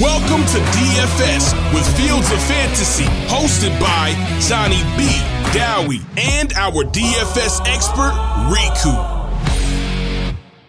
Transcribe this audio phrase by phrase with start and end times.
[0.00, 4.10] Welcome to DFS with Fields of Fantasy, hosted by
[4.40, 5.06] Jonny B,
[5.56, 8.10] Dowie, and our DFS expert,
[8.50, 8.92] Riku.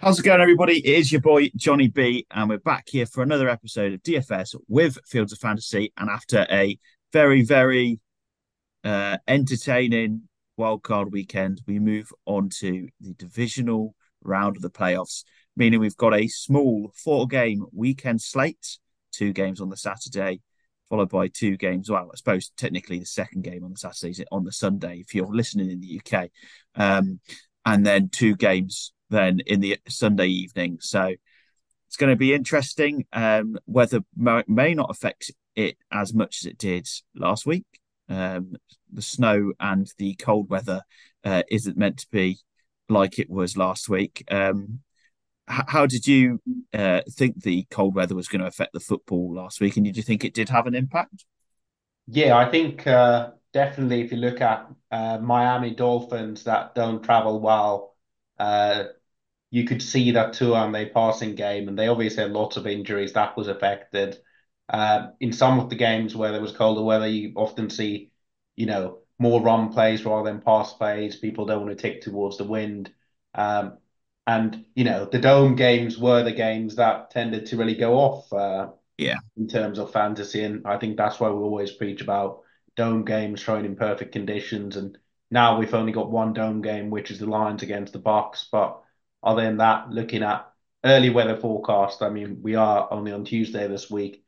[0.00, 0.78] How's it going, everybody?
[0.78, 4.54] It is your boy Jonny B, and we're back here for another episode of DFS
[4.68, 5.92] with Fields of Fantasy.
[5.96, 6.78] And after a
[7.12, 7.98] very, very
[8.84, 15.24] uh, entertaining wildcard weekend, we move on to the divisional round of the playoffs,
[15.56, 18.78] meaning we've got a small four game weekend slate
[19.16, 20.40] two games on the Saturday,
[20.88, 21.90] followed by two games.
[21.90, 25.14] Well, I suppose technically the second game on the Saturday is on the Sunday if
[25.14, 26.30] you're listening in the UK,
[26.74, 27.20] um,
[27.64, 30.78] and then two games then in the Sunday evening.
[30.80, 31.14] So
[31.86, 33.06] it's going to be interesting.
[33.12, 37.64] Um, weather may, not affect it as much as it did last week.
[38.08, 38.56] Um,
[38.92, 40.82] the snow and the cold weather
[41.24, 42.38] uh, isn't meant to be
[42.88, 44.24] like it was last week.
[44.30, 44.80] Um,
[45.48, 46.40] how did you
[46.74, 49.76] uh, think the cold weather was going to affect the football last week?
[49.76, 51.24] And did you think it did have an impact?
[52.06, 57.40] Yeah, I think uh, definitely if you look at uh, Miami Dolphins that don't travel
[57.40, 57.96] well,
[58.38, 58.84] uh,
[59.50, 62.66] you could see that too on their passing game, and they obviously had lots of
[62.66, 64.18] injuries that was affected.
[64.68, 68.12] Uh, in some of the games where there was colder weather, you often see,
[68.56, 71.16] you know, more run plays rather than pass plays.
[71.16, 72.92] People don't want to take towards the wind.
[73.34, 73.78] Um,
[74.26, 78.32] and you know, the dome games were the games that tended to really go off.
[78.32, 78.68] Uh,
[78.98, 79.18] yeah.
[79.36, 82.40] In terms of fantasy, and I think that's why we always preach about
[82.76, 84.76] dome games thrown in perfect conditions.
[84.76, 84.96] And
[85.30, 88.46] now we've only got one dome game, which is the Lions against the Bucs.
[88.50, 88.80] But
[89.22, 90.50] other than that, looking at
[90.84, 94.24] early weather forecast, I mean, we are only on Tuesday this week.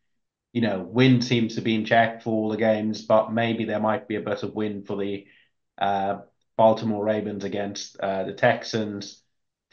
[0.53, 3.81] You know, wind seems to be in check for all the games, but maybe there
[3.81, 5.27] might be a bit of wind for the
[5.79, 6.21] uh,
[6.57, 9.23] Baltimore Ravens against uh, the Texans.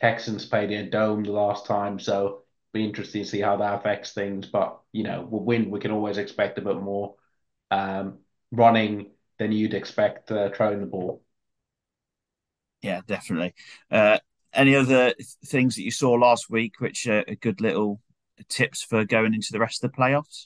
[0.05, 3.79] Texans played in a dome the last time, so be interesting to see how that
[3.79, 4.45] affects things.
[4.45, 7.15] But you know, with wind, we can always expect a bit more
[7.71, 8.19] um,
[8.51, 9.07] running
[9.39, 11.23] than you'd expect uh, throwing the ball.
[12.83, 13.55] Yeah, definitely.
[13.89, 14.19] Uh,
[14.53, 17.99] any other things that you saw last week, which are good little
[18.47, 20.45] tips for going into the rest of the playoffs?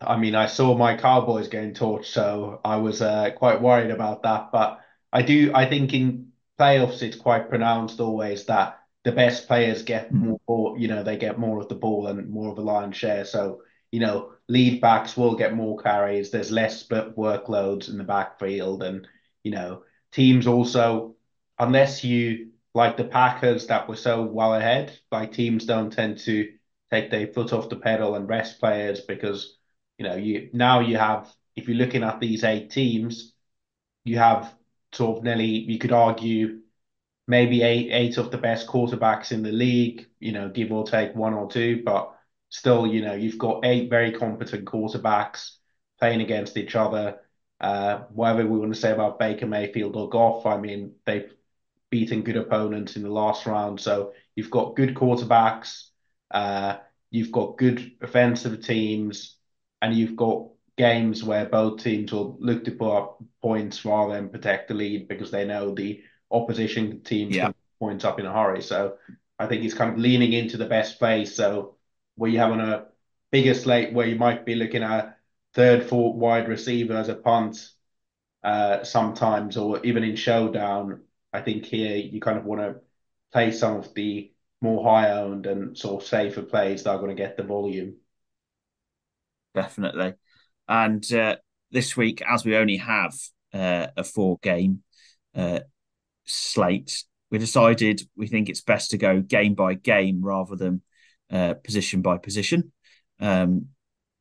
[0.00, 4.22] I mean, I saw my Cowboys getting torched, so I was uh, quite worried about
[4.22, 4.50] that.
[4.50, 4.80] But
[5.12, 10.08] I do, I think in playoffs, it's quite pronounced always that the best players get
[10.08, 10.28] hmm.
[10.28, 12.96] more ball, you know, they get more of the ball and more of a lion's
[12.96, 13.24] share.
[13.24, 16.30] So, you know, lead backs will get more carries.
[16.30, 18.82] There's less split workloads in the backfield.
[18.82, 19.06] And,
[19.44, 21.14] you know, teams also,
[21.58, 26.50] unless you like the Packers that were so well ahead, like teams don't tend to
[26.90, 29.56] take their foot off the pedal and rest players because,
[29.98, 33.32] you know, you now you have, if you're looking at these eight teams,
[34.04, 34.52] you have
[34.92, 36.60] sort of nearly, you could argue
[37.26, 41.14] maybe eight eight of the best quarterbacks in the league, you know, give or take
[41.14, 42.14] one or two, but
[42.48, 45.56] still, you know, you've got eight very competent quarterbacks
[45.98, 47.18] playing against each other.
[47.60, 51.32] Uh, whatever we want to say about Baker Mayfield or Goff, I mean, they've
[51.90, 53.80] beaten good opponents in the last round.
[53.80, 55.88] So you've got good quarterbacks,
[56.30, 56.78] uh,
[57.10, 59.36] you've got good offensive teams,
[59.80, 64.28] and you've got games where both teams will look to put up points rather than
[64.28, 67.50] protect the lead because they know the opposition teams yeah.
[67.78, 68.62] points up in a hurry.
[68.62, 68.96] So
[69.38, 71.34] I think he's kind of leaning into the best place.
[71.34, 71.76] So
[72.16, 72.86] where you have on a
[73.30, 75.18] bigger slate where you might be looking at
[75.54, 77.68] third, fourth wide receiver as a punt
[78.42, 81.02] uh, sometimes, or even in showdown,
[81.32, 82.76] I think here you kind of want to
[83.32, 87.14] play some of the more high owned and sort of safer plays that are going
[87.14, 87.96] to get the volume.
[89.54, 90.14] Definitely.
[90.68, 91.36] And uh,
[91.70, 93.14] this week, as we only have
[93.52, 94.82] uh, a four game
[95.34, 95.60] uh,
[96.24, 100.82] slate, we decided we think it's best to go game by game rather than
[101.30, 102.72] uh, position by position,
[103.20, 103.66] um,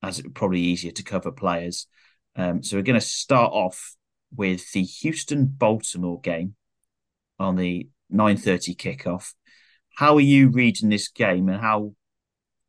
[0.01, 1.87] as it's probably easier to cover players.
[2.35, 3.95] Um, so we're going to start off
[4.35, 6.55] with the Houston Baltimore game
[7.39, 9.33] on the 9:30 kickoff.
[9.95, 11.93] How are you reading this game, and how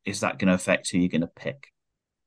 [0.04, 1.68] is that going to affect who you're going to pick?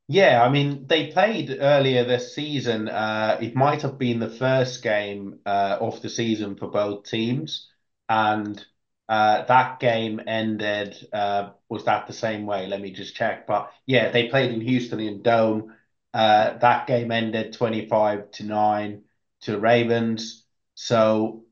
[0.09, 2.87] Yeah, I mean, they played earlier this season.
[2.87, 7.69] Uh, it might have been the first game uh, of the season for both teams,
[8.07, 8.63] and
[9.09, 10.95] uh, that game ended.
[11.11, 12.67] Uh, was that the same way?
[12.67, 13.47] Let me just check.
[13.47, 15.75] But yeah, they played in Houston in Dome.
[16.13, 19.03] Uh, that game ended twenty-five to nine
[19.41, 20.45] to Ravens.
[20.75, 21.43] So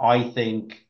[0.00, 0.86] I think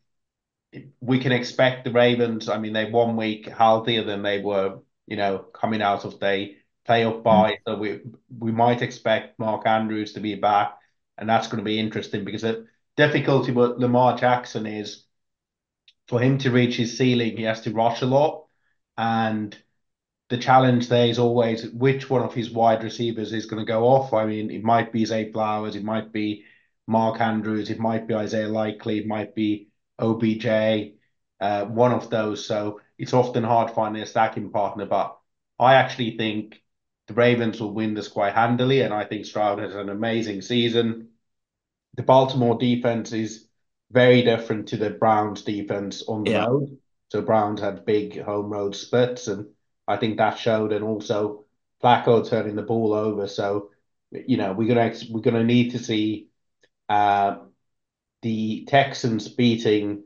[1.00, 2.49] we can expect the Ravens.
[2.49, 6.55] I mean, they're one week healthier than they were, you know, coming out of the
[6.88, 7.58] playoff bye.
[7.67, 8.00] So we
[8.38, 10.79] we might expect Mark Andrews to be back,
[11.19, 15.05] and that's going to be interesting because the difficulty with Lamar Jackson is
[16.08, 18.46] for him to reach his ceiling, he has to rush a lot,
[18.99, 19.56] and
[20.29, 23.84] the challenge there is always which one of his wide receivers is going to go
[23.84, 24.12] off.
[24.12, 26.44] I mean, it might be Zay Flowers, it might be
[26.87, 29.69] Mark Andrews, it might be Isaiah Likely, it might be
[29.99, 30.46] OBJ,
[31.40, 32.46] uh, one of those.
[32.46, 34.87] So it's often hard finding a stacking partner.
[34.87, 35.17] But
[35.58, 36.62] I actually think
[37.09, 41.09] the Ravens will win this quite handily, and I think Stroud has an amazing season.
[41.95, 43.49] The Baltimore defense is
[43.91, 46.47] very different to the Browns defense on the yeah.
[46.47, 46.79] road.
[47.11, 49.49] So Browns had big home road splits, and
[49.87, 50.73] I think that showed.
[50.73, 51.45] And also
[51.83, 53.29] Flacco turning the ball over.
[53.29, 53.71] So
[54.11, 56.29] you know we're gonna we're gonna need to see
[56.89, 57.39] uh,
[58.23, 60.05] the Texans beating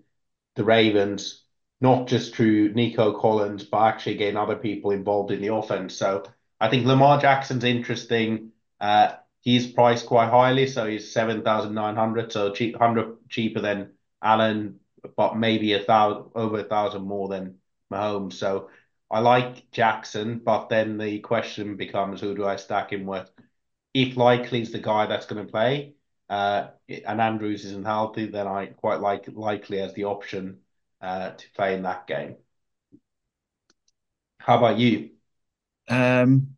[0.57, 1.43] the Ravens
[1.81, 5.95] not just through Nico Collins, but actually getting other people involved in the offense.
[5.95, 6.25] So
[6.61, 8.53] I think Lamar Jackson's interesting.
[8.81, 13.61] Uh, he's priced quite highly, so he's seven thousand nine hundred, so cheap, hundred cheaper
[13.61, 13.93] than
[14.23, 14.81] Allen,
[15.17, 17.59] but maybe a thousand over a thousand more than
[17.93, 18.35] Mahomes.
[18.35, 18.71] So
[19.11, 23.31] I like Jackson, but then the question becomes who do I stack him with?
[23.95, 25.95] If Likely's the guy that's going to play,
[26.29, 30.61] uh, and Andrews isn't healthy, then I quite like Likely as the option
[31.01, 32.37] uh, to play in that game.
[34.39, 35.16] How about you?
[35.89, 36.57] Um,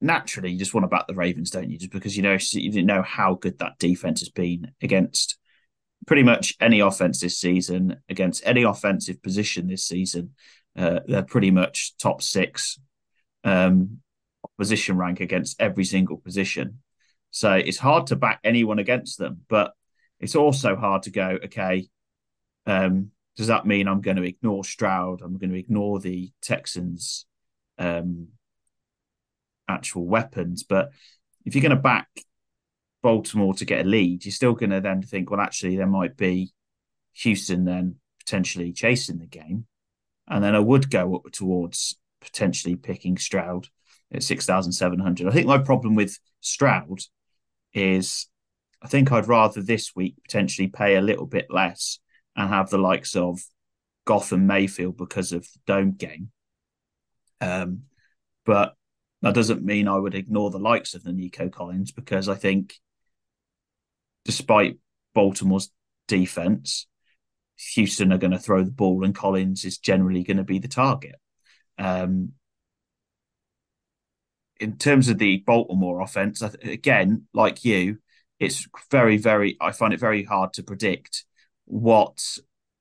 [0.00, 1.78] naturally, you just want to back the Ravens, don't you?
[1.78, 5.38] Just because you know you didn't know how good that defense has been against
[6.06, 10.34] pretty much any offense this season, against any offensive position this season.
[10.76, 12.78] Uh, they're pretty much top six
[13.44, 14.00] um,
[14.58, 16.78] position rank against every single position.
[17.30, 19.72] So it's hard to back anyone against them, but
[20.20, 21.88] it's also hard to go, okay,
[22.66, 25.22] um, does that mean I'm going to ignore Stroud?
[25.22, 27.26] I'm going to ignore the Texans'
[27.78, 28.28] um,
[29.68, 30.62] actual weapons.
[30.64, 30.90] But
[31.44, 32.08] if you're going to back
[33.02, 36.16] Baltimore to get a lead, you're still going to then think, well, actually, there might
[36.16, 36.52] be
[37.14, 39.66] Houston then potentially chasing the game.
[40.28, 43.66] And then I would go up towards potentially picking Stroud
[44.12, 45.26] at 6,700.
[45.26, 47.00] I think my problem with Stroud
[47.72, 48.28] is
[48.82, 51.98] I think I'd rather this week potentially pay a little bit less
[52.36, 53.40] and have the likes of
[54.04, 56.30] Goff and Mayfield because of the dome game.
[57.40, 57.82] Um,
[58.44, 58.74] but
[59.22, 62.74] that doesn't mean I would ignore the likes of the Nico Collins because I think,
[64.24, 64.78] despite
[65.14, 65.70] Baltimore's
[66.08, 66.86] defense,
[67.74, 70.68] Houston are going to throw the ball and Collins is generally going to be the
[70.68, 71.16] target.
[71.78, 72.32] Um,
[74.58, 77.98] in terms of the Baltimore offense, again, like you,
[78.38, 81.24] it's very, very, I find it very hard to predict
[81.72, 82.22] what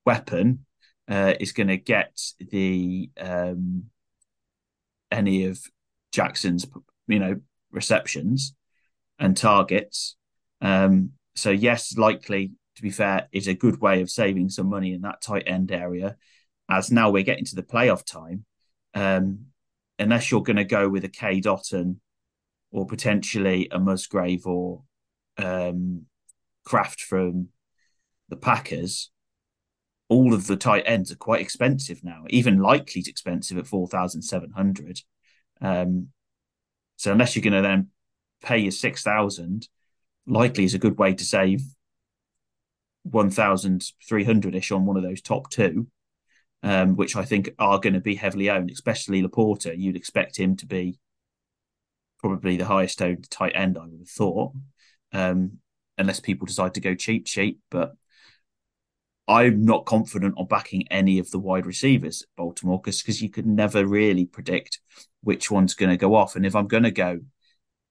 [0.05, 0.65] weapon
[1.09, 2.19] uh, is going to get
[2.51, 3.85] the um,
[5.09, 5.59] any of
[6.11, 6.67] Jackson's
[7.07, 7.39] you know
[7.71, 8.53] receptions
[9.17, 10.17] and targets.
[10.59, 14.93] Um, so yes, Likely to be fair is a good way of saving some money
[14.93, 16.17] in that tight end area.
[16.69, 18.45] As now we're getting to the playoff time,
[18.93, 19.45] um,
[19.99, 21.97] unless you're going to go with a K Cade Otton
[22.71, 24.83] or potentially a Musgrave or
[25.38, 26.07] um,
[26.65, 27.49] Kraft from
[28.31, 29.12] the Packers,
[30.10, 32.24] all of the tight ends are quite expensive now.
[32.30, 35.01] Even Likely's expensive at four thousand seven hundred.
[35.62, 36.07] Um,
[36.95, 37.89] so unless you're going to then
[38.42, 39.68] pay your six thousand,
[40.25, 41.62] Likely is a good way to save
[43.04, 45.88] one thousand three hundred ish on one of those top two,
[46.63, 49.77] um, which I think are going to be heavily owned, especially LaPorta.
[49.77, 51.00] You'd expect him to be
[52.20, 53.77] probably the highest owned tight end.
[53.77, 54.53] I would have thought,
[55.12, 55.58] um,
[55.98, 57.91] unless people decide to go cheap, cheap, but
[59.31, 63.47] I'm not confident on backing any of the wide receivers at Baltimore because you could
[63.47, 64.81] never really predict
[65.23, 66.35] which one's going to go off.
[66.35, 67.21] And if I'm going to go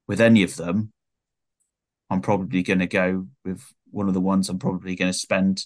[0.07, 0.93] with any of them,
[2.11, 5.65] I'm probably going to go with one of the ones I'm probably going to spend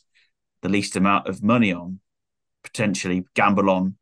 [0.62, 1.98] the least amount of money on,
[2.62, 3.96] potentially gamble on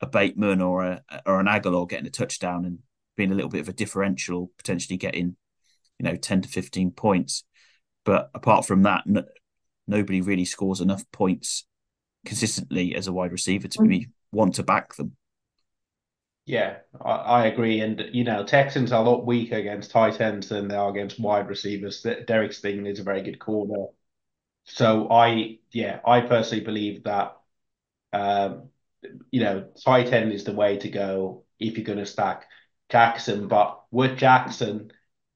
[0.00, 2.80] a Bateman or a or an Agholor getting a touchdown and
[3.16, 5.36] being a little bit of a differential, potentially getting
[5.98, 7.44] you know 10 to 15 points.
[8.04, 9.04] But apart from that,
[9.86, 11.66] nobody really scores enough points
[12.24, 15.16] consistently as a wide receiver to be want to back them.
[16.46, 17.80] Yeah, I, I, agree.
[17.80, 21.18] And you know, Texans are a lot weaker against tight ends than they are against
[21.18, 22.02] wide receivers.
[22.02, 23.86] Derek Stingley is a very good corner.
[24.64, 27.36] So I, yeah, I personally believe that,
[28.12, 28.68] um,
[29.30, 32.46] you know, tight end is the way to go if you're going to stack
[32.90, 33.48] Jackson.
[33.48, 34.90] But with Jackson,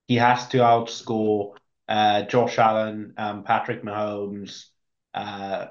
[0.08, 1.54] he has to outscore
[1.88, 4.66] uh, Josh Allen and Patrick Mahomes
[5.14, 5.66] uh,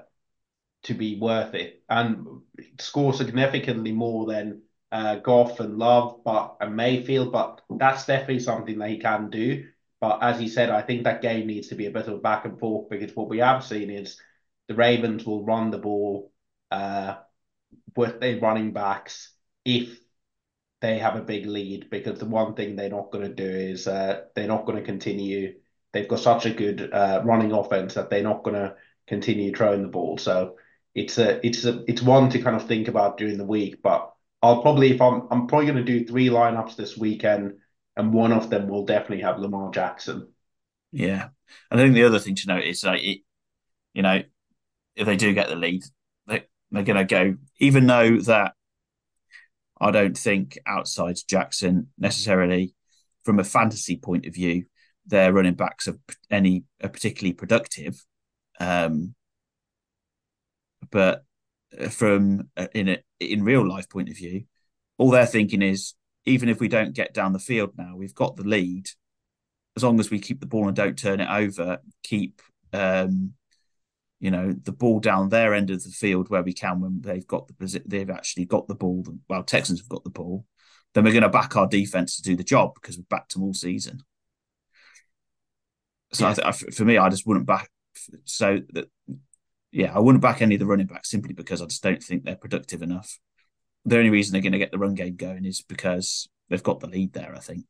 [0.83, 2.41] to be worth it and
[2.79, 7.31] score significantly more than uh, Goff and Love, but and Mayfield.
[7.31, 9.65] But that's definitely something that he can do.
[9.99, 12.19] But as he said, I think that game needs to be a bit of a
[12.19, 14.19] back and forth because what we have seen is
[14.67, 16.31] the Ravens will run the ball
[16.71, 17.15] uh,
[17.95, 19.33] with their running backs
[19.65, 19.99] if
[20.81, 23.87] they have a big lead because the one thing they're not going to do is
[23.87, 25.55] uh, they're not going to continue.
[25.97, 28.75] They've got such a good uh, running offense that they're not going to
[29.07, 30.19] continue throwing the ball.
[30.19, 30.57] So
[30.93, 33.81] it's a it's a it's one to kind of think about during the week.
[33.81, 34.13] But
[34.43, 37.55] I'll probably if I'm I'm probably going to do three lineups this weekend,
[37.95, 40.27] and one of them will definitely have Lamar Jackson.
[40.91, 41.29] Yeah,
[41.71, 43.21] And I think the other thing to note is like it,
[43.95, 44.21] you know,
[44.95, 45.83] if they do get the lead,
[46.27, 48.53] they they're going to go even though that
[49.81, 52.75] I don't think outside Jackson necessarily
[53.23, 54.65] from a fantasy point of view,
[55.07, 55.97] their running backs are
[56.29, 58.03] any are particularly productive.
[58.59, 59.15] Um,
[60.91, 61.23] but
[61.89, 64.45] from in a in real life point of view,
[64.97, 65.93] all they're thinking is
[66.25, 68.89] even if we don't get down the field now, we've got the lead.
[69.75, 72.41] As long as we keep the ball and don't turn it over, keep
[72.73, 73.33] um,
[74.19, 77.27] you know the ball down their end of the field where we can when they've
[77.27, 79.05] got the they've actually got the ball.
[79.29, 80.45] Well, Texans have got the ball.
[80.93, 83.43] Then we're going to back our defense to do the job because we've backed them
[83.43, 84.01] all season.
[86.17, 86.33] So yeah.
[86.45, 87.69] I th- for me, I just wouldn't back.
[88.25, 88.89] So that
[89.71, 92.23] yeah, I wouldn't back any of the running backs simply because I just don't think
[92.23, 93.19] they're productive enough.
[93.85, 96.79] The only reason they're going to get the run game going is because they've got
[96.79, 97.33] the lead there.
[97.35, 97.65] I think,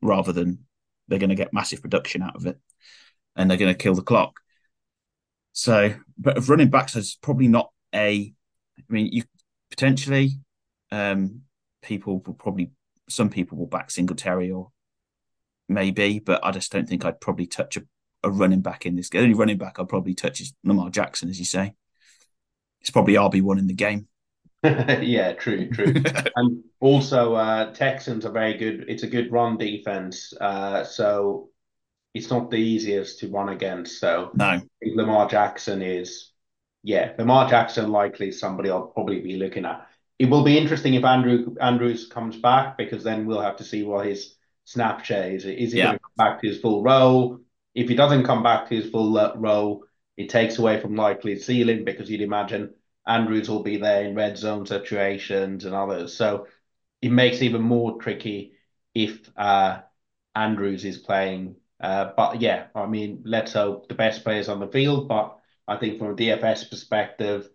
[0.00, 0.64] rather than
[1.08, 2.58] they're going to get massive production out of it,
[3.36, 4.40] and they're going to kill the clock.
[5.52, 8.32] So, but of running backs is probably not a.
[8.78, 9.24] I mean, you
[9.70, 10.38] potentially
[10.92, 11.42] um,
[11.82, 12.70] people will probably
[13.08, 14.70] some people will back Singletary or
[15.68, 17.82] maybe, but I just don't think I'd probably touch a,
[18.22, 19.10] a running back in this.
[19.10, 21.74] The only running back I'd probably touch is Lamar Jackson, as you say.
[22.80, 24.08] It's probably RB one in the game.
[24.64, 25.94] yeah, true, true.
[26.36, 28.86] and also, uh, Texans are very good.
[28.88, 30.32] It's a good run defense.
[30.40, 31.50] Uh, so
[32.14, 34.00] it's not the easiest to run against.
[34.00, 36.32] So no, Lamar Jackson is,
[36.82, 39.86] yeah, Lamar Jackson likely somebody I'll probably be looking at.
[40.18, 43.84] It will be interesting if Andrew Andrews comes back because then we'll have to see
[43.84, 44.34] what his
[44.68, 45.44] snap share is.
[45.44, 45.86] Is he yeah.
[45.86, 47.40] going to come back to his full role?
[47.74, 49.84] If he doesn't come back to his full uh, role,
[50.16, 52.74] it takes away from Likely ceiling because you'd imagine
[53.06, 56.14] Andrews will be there in red zone situations and others.
[56.14, 56.46] So
[57.00, 58.52] it makes it even more tricky
[58.94, 59.80] if uh,
[60.34, 64.66] Andrews is playing uh, but yeah, I mean, let's hope the best players on the
[64.68, 65.08] field.
[65.08, 67.48] But I think from a DFS perspective,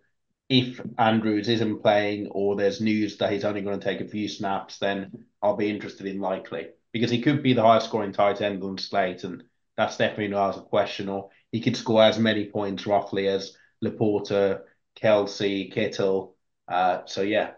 [0.48, 4.28] if Andrews isn't playing or there's news that he's only going to take a few
[4.28, 8.40] snaps, then I'll be interested in Likely because he could be the highest scoring tight
[8.40, 9.42] end on the slate, and
[9.76, 11.08] that's definitely not out of question.
[11.08, 14.62] Or he could score as many points roughly as LaPorta,
[14.94, 16.36] Kelsey, Kittle.
[16.68, 17.54] Uh, so yeah.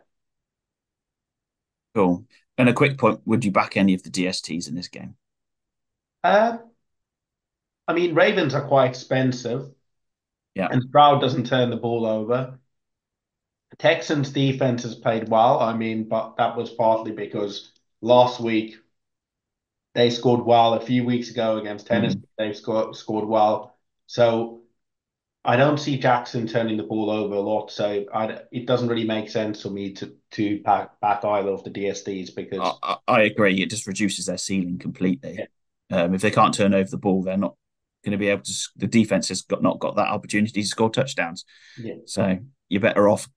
[1.94, 2.24] Cool.
[2.56, 5.16] And a quick point: Would you back any of the DSTs in this game?
[6.24, 6.58] Uh,
[7.86, 9.70] I mean, Ravens are quite expensive.
[10.54, 10.68] Yeah.
[10.70, 12.58] And Stroud doesn't turn the ball over.
[13.78, 15.60] Texans defense has played well.
[15.60, 18.76] I mean, but that was partly because last week
[19.96, 20.74] they scored well.
[20.74, 22.24] A few weeks ago against Tennessee, mm.
[22.36, 23.76] they scored scored well.
[24.06, 24.60] So
[25.42, 27.70] I don't see Jackson turning the ball over a lot.
[27.70, 31.64] So I, it doesn't really make sense for me to to back back either of
[31.64, 33.62] the DSTs because I, I agree.
[33.62, 35.38] It just reduces their ceiling completely.
[35.38, 35.98] Yeah.
[35.98, 37.54] Um, if they can't turn over the ball, they're not
[38.04, 38.52] going to be able to.
[38.76, 41.46] The defense has got not got that opportunity to score touchdowns.
[41.78, 41.94] Yeah.
[42.04, 42.38] So
[42.68, 43.30] you're better off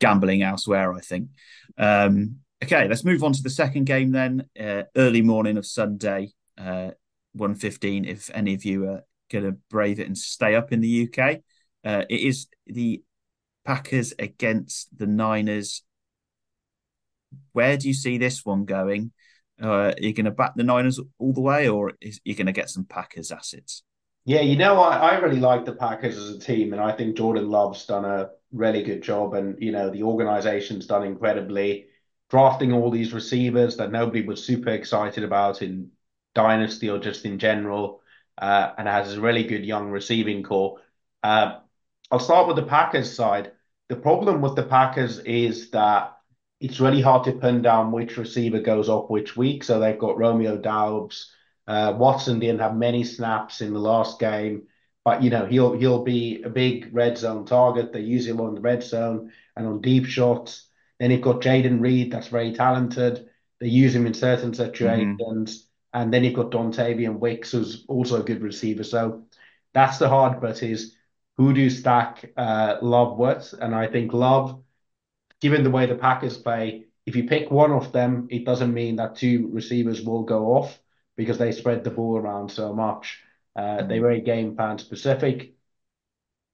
[0.00, 1.30] gambling elsewhere, I think.
[1.76, 4.44] Um, okay, let's move on to the second game then.
[4.58, 6.90] Uh, early morning of Sunday, uh,
[7.32, 8.04] one fifteen.
[8.04, 11.40] If any of you are going to brave it and stay up in the UK,
[11.84, 13.02] uh, it is the
[13.64, 15.82] Packers against the Niners.
[17.52, 19.12] Where do you see this one going?
[19.62, 22.46] Uh, are you going to back the Niners all the way, or is you going
[22.46, 23.82] to get some Packers assets?
[24.26, 27.16] Yeah, you know, I, I really like the Packers as a team, and I think
[27.16, 31.86] Jordan Love's done a really good job, and you know the organization's done incredibly,
[32.34, 35.88] drafting all these receivers that nobody was super excited about in
[36.34, 38.00] dynasty or just in general,
[38.38, 40.80] uh, and has a really good young receiving corps.
[41.22, 41.58] Uh,
[42.10, 43.52] I'll start with the Packers side.
[43.88, 46.16] The problem with the Packers is that
[46.58, 49.62] it's really hard to pin down which receiver goes up which week.
[49.62, 51.30] So they've got Romeo Doubs.
[51.68, 54.64] Uh, Watson didn't have many snaps in the last game,
[55.04, 57.92] but you know he'll he'll be a big red zone target.
[57.92, 60.66] They use him on the red zone and on deep shots.
[60.98, 63.28] Then you've got Jayden Reed, that's very talented.
[63.60, 65.18] They use him in certain situations.
[65.20, 66.00] Mm-hmm.
[66.00, 68.84] And then you've got Dontayvion Wicks, who's also a good receiver.
[68.84, 69.26] So
[69.72, 70.96] that's the hard part is
[71.36, 73.54] who do you stack uh, Love with?
[73.60, 74.60] And I think Love
[75.44, 78.96] given the way the Packers play, if you pick one of them, it doesn't mean
[78.96, 80.78] that two receivers will go off
[81.16, 83.20] because they spread the ball around so much.
[83.54, 83.88] Uh, mm-hmm.
[83.88, 85.53] They're very game plan specific.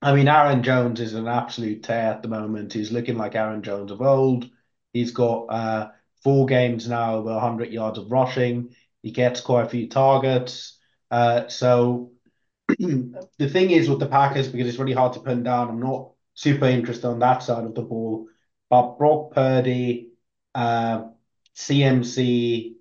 [0.01, 2.73] I mean, Aaron Jones is an absolute tear at the moment.
[2.73, 4.49] He's looking like Aaron Jones of old.
[4.93, 5.91] He's got uh,
[6.23, 8.75] four games now over 100 yards of rushing.
[9.03, 10.79] He gets quite a few targets.
[11.11, 12.11] Uh, so
[12.67, 16.11] the thing is with the Packers, because it's really hard to pin down, I'm not
[16.33, 18.27] super interested on that side of the ball.
[18.69, 20.13] But Brock Purdy,
[20.55, 21.09] uh,
[21.55, 22.75] CMC,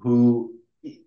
[0.00, 0.54] who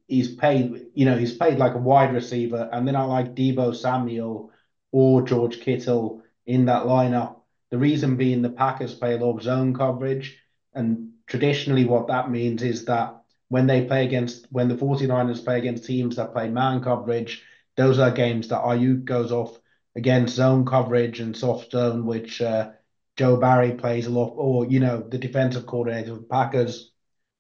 [0.07, 3.75] he's paid, you know, he's paid like a wide receiver, and then I like Deebo
[3.75, 4.51] Samuel
[4.91, 7.35] or George Kittle in that lineup.
[7.71, 10.37] The reason being the Packers play a lot of zone coverage,
[10.73, 13.15] and traditionally what that means is that
[13.49, 17.43] when they play against when the 49ers play against teams that play man coverage,
[17.77, 19.57] those are games that Aiyuk goes off
[19.95, 22.69] against zone coverage and soft zone, which uh,
[23.17, 26.91] Joe Barry plays a lot, or you know the defensive coordinator of the Packers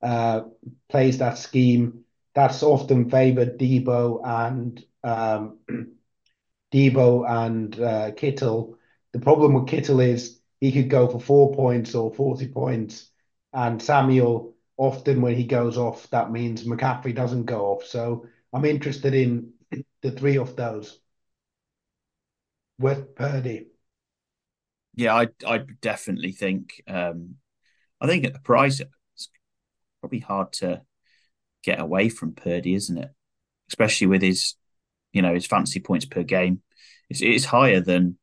[0.01, 0.41] uh,
[0.89, 2.03] plays that scheme.
[2.33, 5.57] That's often favored Deebo and um,
[6.71, 8.77] Deebo and uh, Kittle.
[9.11, 13.09] The problem with Kittle is he could go for four points or 40 points,
[13.53, 17.85] and Samuel often when he goes off, that means McCaffrey doesn't go off.
[17.85, 19.53] So I'm interested in
[20.01, 20.99] the three of those
[22.79, 23.67] with Purdy.
[24.95, 27.35] Yeah, I I definitely think um,
[28.01, 29.29] I think at the price it's
[30.01, 30.81] probably hard to
[31.63, 33.11] get away from Purdy, isn't it?
[33.69, 34.55] Especially with his
[35.11, 36.61] you know his fantasy points per game.
[37.09, 38.17] It's it's higher than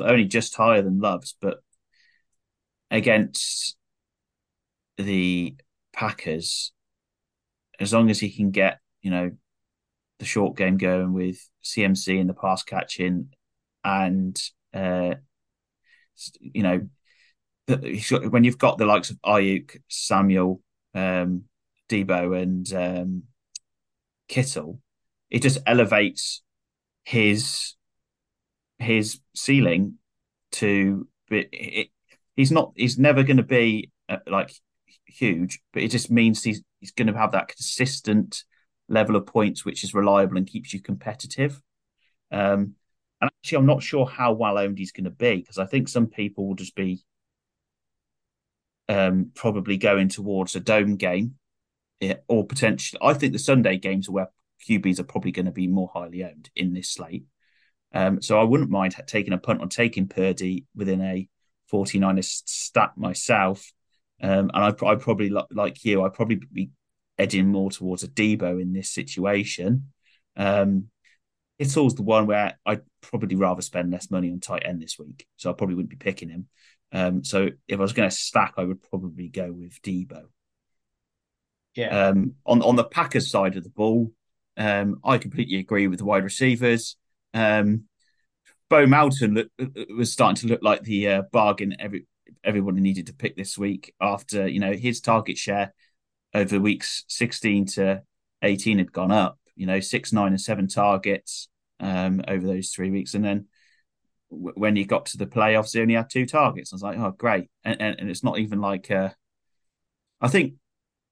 [0.00, 1.58] only just higher than Love's, but
[2.90, 3.76] against
[4.96, 5.56] the
[5.92, 6.72] Packers,
[7.78, 9.30] as long as he can get you know
[10.18, 13.30] the short game going with CMC and the pass catching,
[13.84, 14.40] and
[14.74, 15.14] uh,
[16.40, 16.88] you know
[18.28, 20.62] when you've got the likes of Aiyuk, Samuel,
[20.94, 21.44] um,
[21.88, 23.22] Deebo, and um,
[24.28, 24.80] Kittle,
[25.30, 26.42] it just elevates
[27.04, 27.74] his
[28.78, 29.94] his ceiling
[30.52, 31.90] to be,
[32.36, 34.52] he's not he's never going to be uh, like
[35.06, 38.44] huge but it just means he's he's going to have that consistent
[38.88, 41.60] level of points which is reliable and keeps you competitive.
[42.30, 42.74] Um
[43.20, 45.88] and actually i'm not sure how well owned he's going to be because i think
[45.88, 47.02] some people will just be
[48.88, 51.34] um probably going towards a dome game
[52.28, 54.28] or potentially i think the sunday games are where
[54.68, 57.24] qbs are probably going to be more highly owned in this slate
[57.96, 61.28] um, so I wouldn't mind taking a punt on taking Purdy within a
[61.72, 63.72] 49ers stat myself.
[64.22, 66.70] Um, and I'd, I'd probably, like you, I'd probably be
[67.18, 69.92] edging more towards a Deebo in this situation.
[70.36, 70.88] Um,
[71.58, 74.98] it's always the one where I'd probably rather spend less money on tight end this
[74.98, 75.26] week.
[75.36, 76.48] So I probably wouldn't be picking him.
[76.92, 80.24] Um, so if I was going to stack, I would probably go with Deebo.
[81.74, 82.08] Yeah.
[82.08, 84.12] Um, on on the Packers side of the ball,
[84.56, 86.96] um, I completely agree with the wide receivers.
[87.34, 87.84] Um,
[88.68, 89.48] Bo Melton look,
[89.96, 92.06] was starting to look like the uh, bargain every
[92.42, 95.72] everybody needed to pick this week after you know his target share
[96.34, 98.02] over weeks 16 to
[98.42, 101.48] 18 had gone up you know six nine and seven targets
[101.80, 103.14] um, over those three weeks.
[103.14, 103.46] And then
[104.30, 106.72] w- when he got to the playoffs he only had two targets.
[106.72, 107.50] I was like oh great.
[107.64, 109.10] And, and, and it's not even like uh,
[110.20, 110.54] i think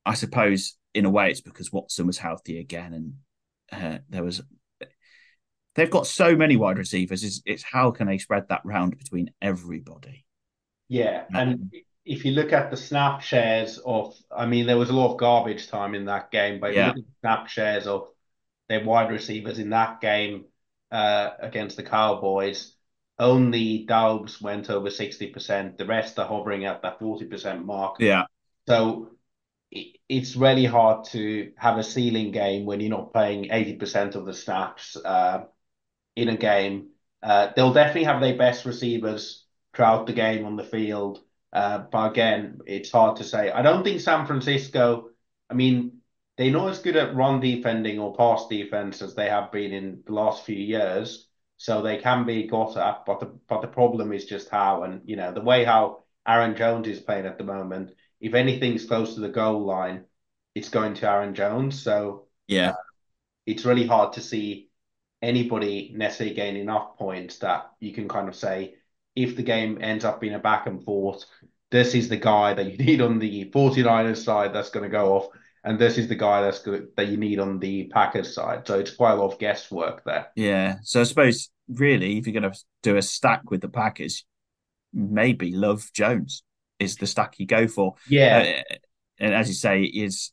[0.07, 3.15] i suppose in a way it's because watson was healthy again and
[3.73, 4.43] uh, there was
[5.75, 7.25] they've got so many wide receivers.
[7.25, 10.25] It's, it's how can they spread that round between everybody?
[10.89, 11.73] Yeah, and
[12.05, 15.19] if you look at the snap shares of, I mean, there was a lot of
[15.19, 16.81] garbage time in that game, but yeah.
[16.81, 18.09] you look at the snap shares of
[18.69, 20.45] their wide receivers in that game
[20.91, 22.77] uh, against the Cowboys,
[23.19, 25.79] only Doubs went over 60%.
[25.79, 27.97] The rest are hovering at that 40% mark.
[28.01, 28.25] Yeah.
[28.67, 29.11] So
[30.09, 34.35] it's really hard to have a ceiling game when you're not playing 80% of the
[34.35, 34.97] snaps.
[34.97, 35.45] Uh,
[36.17, 36.89] in a game.
[37.23, 41.21] Uh, they'll definitely have their best receivers throughout the game on the field.
[41.53, 43.51] Uh, but again, it's hard to say.
[43.51, 45.11] I don't think San Francisco,
[45.49, 45.99] I mean,
[46.37, 50.03] they're not as good at run defending or pass defense as they have been in
[50.07, 51.29] the last few years.
[51.57, 55.03] So they can be got at, but the but the problem is just how and
[55.05, 57.93] you know the way how Aaron Jones is playing at the moment.
[58.25, 60.05] If anything's close to the goal line,
[60.55, 61.83] it's going to Aaron Jones.
[61.83, 62.75] So yeah, uh,
[63.45, 64.71] it's really hard to see
[65.21, 68.77] anybody necessarily gain enough points that you can kind of say
[69.15, 71.25] if the game ends up being a back and forth,
[71.71, 75.17] this is the guy that you need on the 49ers side that's going to go
[75.17, 75.29] off,
[75.63, 78.67] and this is the guy that's good that you need on the Packers side.
[78.67, 80.29] So it's quite a lot of guesswork there.
[80.35, 80.77] Yeah.
[80.83, 84.25] So I suppose really, if you're going to do a stack with the Packers,
[84.95, 86.43] maybe Love Jones
[86.79, 87.95] is the stack you go for.
[88.09, 88.63] Yeah.
[88.71, 88.75] Uh,
[89.19, 90.33] and as you say, his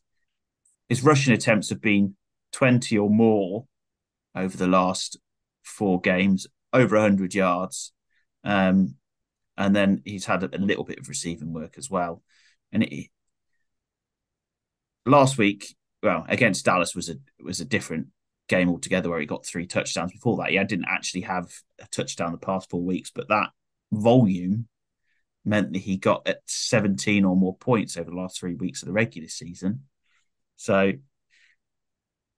[0.88, 2.16] his rushing attempts have been
[2.52, 3.66] 20 or more
[4.34, 5.18] over the last
[5.62, 6.46] four games.
[6.72, 7.92] over 100 yards.
[8.44, 8.96] Um,
[9.56, 12.22] and then he's had a, a, little bit of receiving work as well.
[12.72, 13.08] And it,
[15.04, 18.08] last week, well, against Dallas was a was a different
[18.48, 20.12] game altogether where he got three touchdowns.
[20.12, 23.50] Before that, he didn't actually have a touchdown the past four weeks, but that
[23.92, 24.66] volume
[25.44, 28.86] meant that he got at 17 or more points over the last three weeks of
[28.86, 29.82] the regular season.
[30.56, 30.92] So,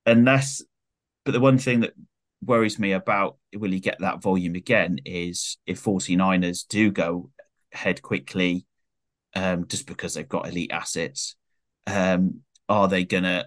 [0.05, 0.63] unless,
[1.23, 1.93] but the one thing that
[2.43, 7.29] worries me about will he get that volume again is if 49ers do go
[7.71, 8.65] head quickly,
[9.35, 11.35] um, just because they've got elite assets,
[11.87, 13.45] um, are they going to,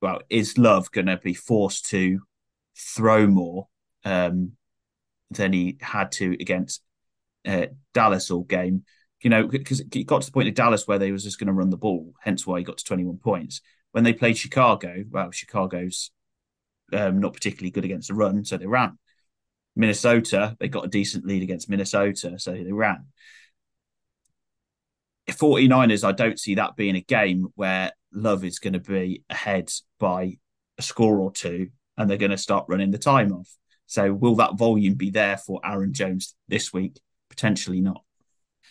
[0.00, 2.20] well, is Love going to be forced to
[2.76, 3.68] throw more
[4.04, 4.52] um,
[5.30, 6.82] than he had to against
[7.46, 8.84] uh, Dallas all game.
[9.22, 11.48] You know, because it got to the point of Dallas where they was just going
[11.48, 13.60] to run the ball, hence why he got to 21 points.
[13.90, 16.12] When they played Chicago, well, Chicago's
[16.92, 18.96] um, not particularly good against the run, so they ran.
[19.74, 23.06] Minnesota, they got a decent lead against Minnesota, so they ran.
[25.28, 29.70] 49ers, I don't see that being a game where Love is going to be ahead
[29.98, 30.38] by
[30.78, 33.48] a score or two and they're going to start running the time off.
[33.86, 37.00] So, will that volume be there for Aaron Jones this week?
[37.38, 38.02] Potentially not.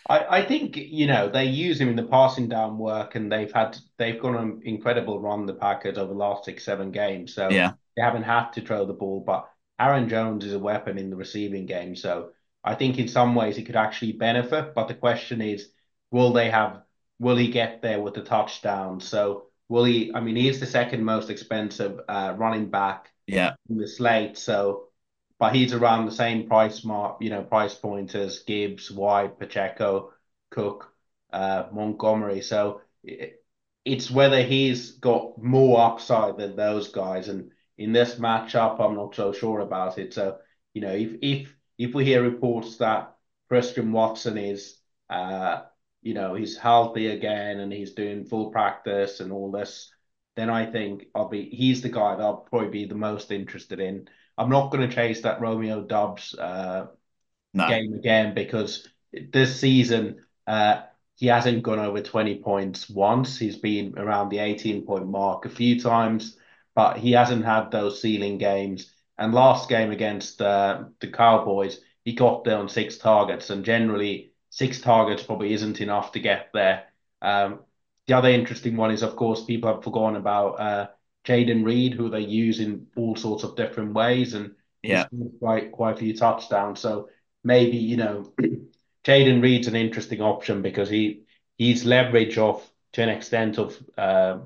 [0.09, 3.51] I, I think you know they use him in the passing down work, and they've
[3.51, 7.33] had they've gone an incredible run the Packers over the last six seven games.
[7.33, 9.49] So yeah, they haven't had to throw the ball, but
[9.79, 11.95] Aaron Jones is a weapon in the receiving game.
[11.95, 12.29] So
[12.63, 14.75] I think in some ways he could actually benefit.
[14.75, 15.69] But the question is,
[16.11, 16.81] will they have?
[17.19, 18.99] Will he get there with the touchdown?
[18.99, 20.11] So will he?
[20.13, 23.11] I mean, he is the second most expensive uh, running back.
[23.25, 23.55] Yeah.
[23.69, 24.86] In the slate, so
[25.39, 30.13] but he's around the same price mark, you know, price point as Gibbs, White, Pacheco,
[30.49, 30.91] Cook,
[31.31, 32.41] uh, Montgomery.
[32.41, 33.43] So it,
[33.85, 37.29] it's whether he's got more upside than those guys.
[37.29, 40.13] And in this matchup, I'm not so sure about it.
[40.13, 40.37] So,
[40.73, 43.15] you know, if if if we hear reports that
[43.49, 44.77] Christian Watson is,
[45.09, 45.61] uh,
[46.01, 49.91] you know, he's healthy again and he's doing full practice and all this,
[50.35, 53.79] then I think I'll be he's the guy that I'll probably be the most interested
[53.79, 54.07] in.
[54.37, 56.87] I'm not going to chase that Romeo Doubs uh,
[57.53, 57.67] no.
[57.67, 58.87] game again because
[59.31, 60.81] this season uh,
[61.15, 63.39] he hasn't gone over 20 points once.
[63.39, 66.37] He's been around the 18 point mark a few times,
[66.75, 68.91] but he hasn't had those ceiling games.
[69.17, 74.31] And last game against uh, the Cowboys, he got there on six targets, and generally
[74.51, 76.85] six targets probably isn't enough to get there.
[77.21, 77.61] Um,
[78.05, 80.91] the other interesting one is, of course, people have forgotten about
[81.27, 85.07] Jayden Reed, who they use in all sorts of different ways, and yeah,
[85.39, 86.79] quite quite a few touchdowns.
[86.79, 87.09] So
[87.43, 88.31] maybe you know,
[89.03, 91.23] Jayden Reed's an interesting option because he
[91.57, 94.39] he's leverage off to an extent of uh,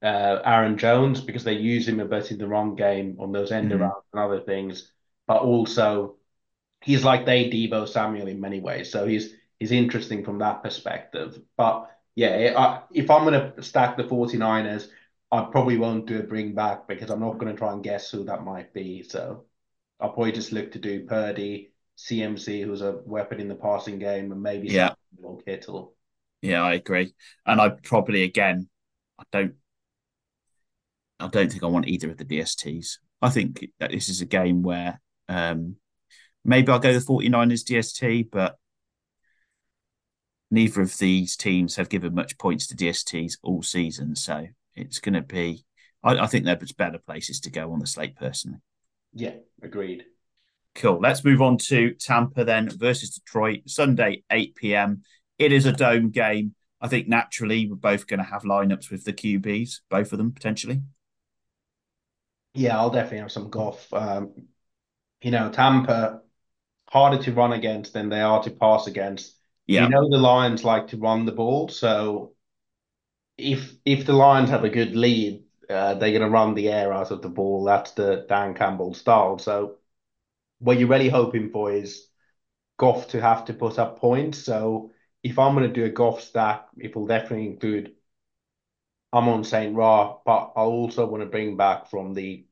[0.00, 3.50] uh, Aaron Jones because they use him a bit in the wrong game on those
[3.50, 3.82] end mm-hmm.
[3.82, 4.92] arounds and other things,
[5.26, 6.14] but also
[6.80, 8.92] he's like they Deebo Samuel in many ways.
[8.92, 11.40] So he's he's interesting from that perspective.
[11.56, 14.88] But yeah, I, if I'm going to stack the 49ers,
[15.30, 18.10] I probably won't do a bring back because I'm not going to try and guess
[18.10, 19.02] who that might be.
[19.02, 19.44] So
[20.00, 24.32] I'll probably just look to do Purdy, CMC, who's a weapon in the passing game,
[24.32, 25.94] and maybe yeah, or Kittle.
[26.40, 27.14] Yeah, I agree.
[27.44, 28.68] And I probably again,
[29.18, 29.54] I don't,
[31.20, 32.98] I don't think I want either of the DSTs.
[33.20, 35.76] I think that this is a game where um,
[36.44, 38.56] maybe I'll go the 49ers DST, but
[40.50, 44.14] neither of these teams have given much points to DSTs all season.
[44.16, 44.46] So
[44.80, 45.64] it's going to be.
[46.02, 48.58] I, I think there's better places to go on the slate personally.
[49.14, 50.04] Yeah, agreed.
[50.74, 51.00] Cool.
[51.00, 55.02] Let's move on to Tampa then versus Detroit Sunday 8 p.m.
[55.38, 56.54] It is a dome game.
[56.80, 60.32] I think naturally we're both going to have lineups with the QBs, both of them
[60.32, 60.80] potentially.
[62.54, 63.92] Yeah, I'll definitely have some Goff.
[63.92, 64.32] Um,
[65.20, 66.20] you know, Tampa
[66.90, 69.34] harder to run against than they are to pass against.
[69.66, 69.84] Yeah.
[69.84, 72.32] You know the Lions like to run the ball, so
[73.38, 76.92] if if the Lions have a good lead, uh, they're going to run the air
[76.92, 77.64] out of the ball.
[77.64, 79.38] That's the Dan Campbell style.
[79.38, 79.76] So
[80.58, 82.08] what you're really hoping for is
[82.78, 84.38] Goff to have to put up points.
[84.38, 87.94] So if I'm going to do a Goff stack, it will definitely include
[89.12, 89.74] I'm on St.
[89.74, 92.44] Ra, but I also want to bring back from the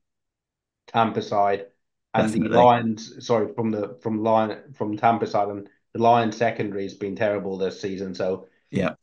[0.86, 1.66] Tampa side
[2.14, 2.56] and definitely.
[2.56, 3.26] the Lions.
[3.26, 7.58] Sorry, from the from line from Tampa side and the Lions secondary has been terrible
[7.58, 8.14] this season.
[8.14, 8.94] So yeah,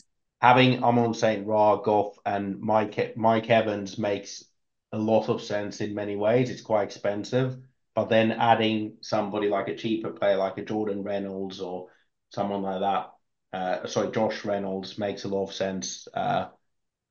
[0.43, 1.47] having Amon St.
[1.47, 4.43] Ra, Goff, and Mike Mike Evans makes
[4.91, 6.49] a lot of sense in many ways.
[6.49, 7.58] It's quite expensive,
[7.95, 11.88] but then adding somebody like a cheaper player like a Jordan Reynolds or
[12.29, 13.13] someone like that,
[13.58, 16.49] uh, sorry, Josh Reynolds makes a lot of sense uh,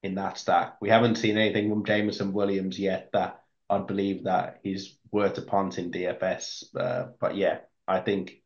[0.03, 0.77] in that stack.
[0.83, 5.43] We haven't seen anything from Jameson Williams yet that I'd believe that he's worth a
[5.43, 6.65] punt in DFS.
[6.77, 8.43] Uh, but yeah, I think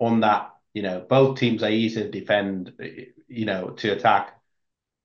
[0.00, 2.72] on that, you know, both teams are easier to defend,
[3.28, 4.34] you know, to attack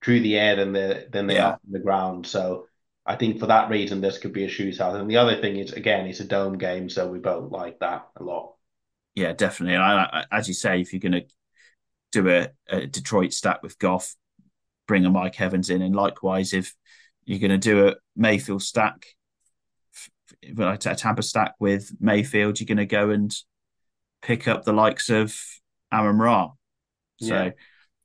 [0.04, 1.48] through the air than they than they yeah.
[1.48, 2.28] are on the ground.
[2.28, 2.68] So
[3.06, 4.96] I think for that reason, this could be a shootout.
[4.96, 8.08] And the other thing is, again, it's a dome game, so we both like that
[8.16, 8.56] a lot.
[9.16, 9.78] Yeah, definitely.
[9.78, 11.26] I, as you say, if you're going to
[12.12, 14.16] do a, a, Detroit stack with Goff,
[14.88, 16.74] bring a Mike Evans in, and likewise, if
[17.26, 19.06] you're going to do a Mayfield stack,
[20.58, 23.36] a Tampa stack with Mayfield, you're going to go and
[24.22, 25.38] pick up the likes of
[25.92, 26.52] Amon Ra.
[27.22, 27.52] So yeah.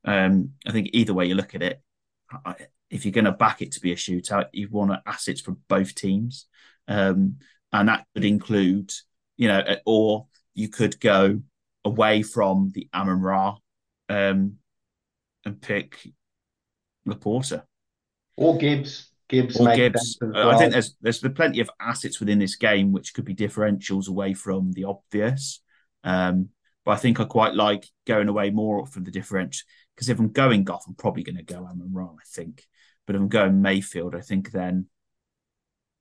[0.08, 1.82] Um, I think either way you look at it,
[2.88, 5.94] if you're going to back it to be a shootout, you want assets from both
[5.94, 6.46] teams,
[6.88, 7.36] um,
[7.72, 8.90] and that could include,
[9.36, 11.42] you know, or you could go
[11.84, 13.56] away from the Amon Ra
[14.08, 14.54] um,
[15.44, 15.98] and pick
[17.06, 17.64] LaPorta
[18.36, 19.10] or Gibbs.
[19.28, 20.16] Gibbs, or Gibbs.
[20.22, 20.48] Well.
[20.48, 24.32] I think there's there's plenty of assets within this game which could be differentials away
[24.32, 25.60] from the obvious.
[26.02, 26.48] Um,
[26.86, 29.66] but I think I quite like going away more from the differential
[29.98, 32.04] because if I'm going Goff, I'm probably going to go Amon Ra.
[32.06, 32.68] I think,
[33.04, 34.86] but if I'm going Mayfield, I think then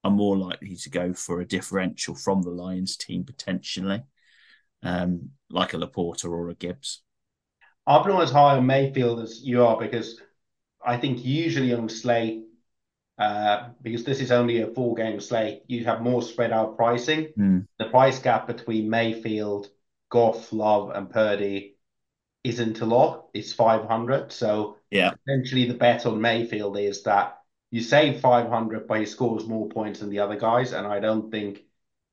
[0.04, 4.04] I'm more likely to go for a differential from the Lions team potentially,
[4.84, 7.02] um, like a LaPorta or a Gibbs.
[7.88, 10.22] I'm not as high on Mayfield as you are because
[10.86, 12.44] I think usually on slate,
[13.18, 17.30] uh, because this is only a four game slate, you have more spread out pricing.
[17.36, 17.66] Mm.
[17.80, 19.70] The price gap between Mayfield,
[20.12, 21.77] Goff, Love, and Purdy
[22.50, 23.30] isn't a lot.
[23.34, 24.32] It's 500.
[24.32, 29.46] So yeah, essentially the bet on Mayfield is that you save 500, but he scores
[29.46, 30.74] more points than the other guys.
[30.74, 31.64] And I don't think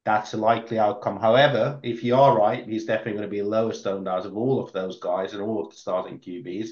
[0.04, 1.18] that's a likely outcome.
[1.20, 4.36] However, if you are right, he's definitely going to be the lowest owned out of
[4.36, 6.68] all of those guys and all of the starting QBs.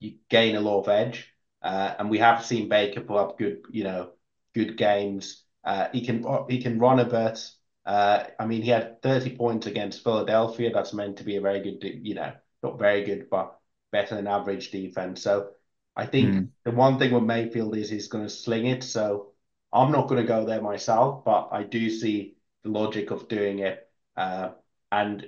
[0.00, 3.62] You gain a lot of edge, uh, and we have seen Baker pull up good,
[3.70, 4.12] you know,
[4.54, 5.44] good games.
[5.64, 7.38] Uh, he can he can run a bit.
[7.84, 10.70] Uh, I mean, he had 30 points against Philadelphia.
[10.72, 12.32] That's meant to be a very good, you know,
[12.62, 13.58] not very good, but
[13.90, 15.22] better than average defense.
[15.22, 15.50] So
[15.94, 16.48] I think mm.
[16.64, 18.82] the one thing with Mayfield is he's going to sling it.
[18.82, 19.32] So
[19.72, 23.60] I'm not going to go there myself, but I do see the logic of doing
[23.60, 23.88] it.
[24.16, 24.50] Uh,
[24.90, 25.26] and,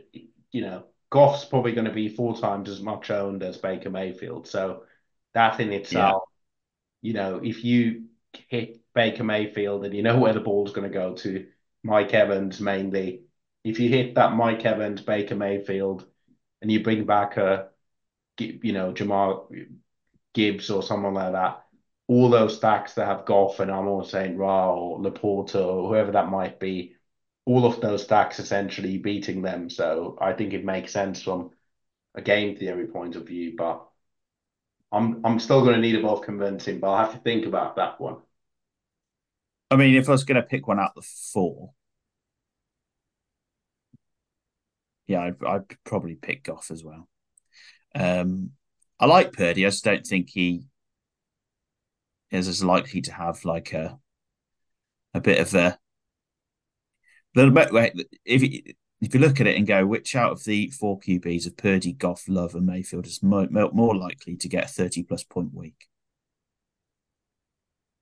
[0.51, 4.47] you know, Goff's probably going to be four times as much owned as Baker Mayfield.
[4.47, 4.85] So
[5.33, 6.25] that in itself,
[7.03, 7.09] yeah.
[7.09, 8.05] you know, if you
[8.49, 11.47] hit Baker Mayfield and you know where the ball's going to go to,
[11.83, 13.25] Mike Evans mainly,
[13.63, 16.07] if you hit that Mike Evans, Baker Mayfield,
[16.65, 17.69] and you bring back a,
[18.39, 19.51] you know, Jamal
[20.33, 21.63] Gibbs or someone like that,
[22.09, 24.39] all those stacks that have Goff and Amon St.
[24.39, 26.95] Ra or LaPorta or whoever that might be,
[27.45, 29.69] all of those stacks essentially beating them.
[29.69, 31.51] So I think it makes sense from
[32.15, 33.87] a game theory point of view, but
[34.91, 37.45] I'm I'm still going to need a bit of convincing, but I'll have to think
[37.45, 38.23] about that one.
[39.71, 41.75] I mean, if I was going to pick one out of the four,
[45.07, 47.09] yeah, I'd, I'd probably pick Goff as well.
[47.95, 48.51] Um,
[48.99, 49.67] I like Purdy.
[49.67, 50.67] I just don't think he
[52.31, 53.99] is as likely to have like a
[55.13, 55.79] a bit of a
[57.35, 57.71] little bit.
[58.25, 61.47] If you, if you look at it and go, which out of the four QBs
[61.47, 65.25] of Purdy, Goff, Love, and Mayfield is more, more likely to get a thirty plus
[65.25, 65.87] point week?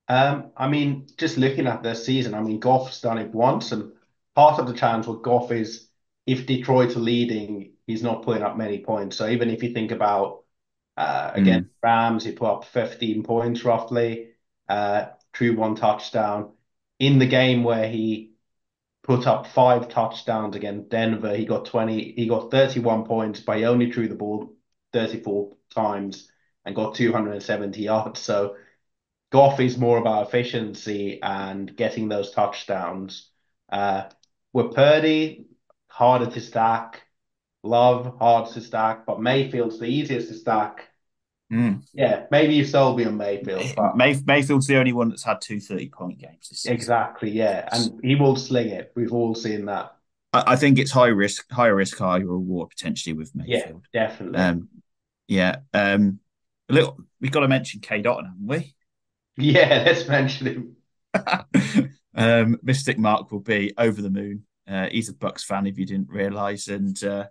[0.08, 3.92] Um, I mean, just looking at this season, I mean, Goff's done it once, and
[4.34, 5.88] part of the challenge with Goff is
[6.26, 9.16] if Detroit are leading, he's not putting up many points.
[9.16, 10.44] So even if you think about
[10.96, 11.82] uh, against mm.
[11.82, 14.30] Rams, he put up 15 points roughly,
[14.68, 16.52] uh, through one touchdown.
[16.98, 18.34] In the game where he
[19.02, 23.64] put up five touchdowns against Denver, he got 20, he got 31 points, but he
[23.64, 24.54] only threw the ball
[24.92, 26.30] 34 times
[26.64, 28.20] and got 270 yards.
[28.20, 28.56] So
[29.30, 33.30] Goff is more about efficiency and getting those touchdowns.
[33.68, 34.04] Uh,
[34.52, 35.46] with Purdy,
[35.92, 37.02] harder to stack.
[37.62, 40.88] Love, hard to stack, but Mayfield's the easiest to stack.
[41.52, 41.82] Mm.
[41.92, 43.74] Yeah, maybe you sold me on Mayfield.
[43.76, 43.96] But...
[43.96, 46.64] May- Mayfield's the only one that's had two 30 point games.
[46.66, 47.68] Exactly, yeah.
[47.70, 48.90] And he will sling it.
[48.96, 49.94] We've all seen that.
[50.32, 53.86] I, I think it's high risk, high risk, high reward potentially with Mayfield.
[53.92, 54.38] Yeah, definitely.
[54.38, 54.68] Um,
[55.28, 55.56] yeah.
[55.74, 56.20] Um,
[56.68, 58.74] a little, we've got to mention Cade Otton, haven't we?
[59.36, 60.74] Yeah, let's mention
[61.14, 61.92] him.
[62.16, 65.86] um, Mystic Mark will be over the moon uh, he's a Bucs fan, if you
[65.86, 67.26] didn't realise, and uh,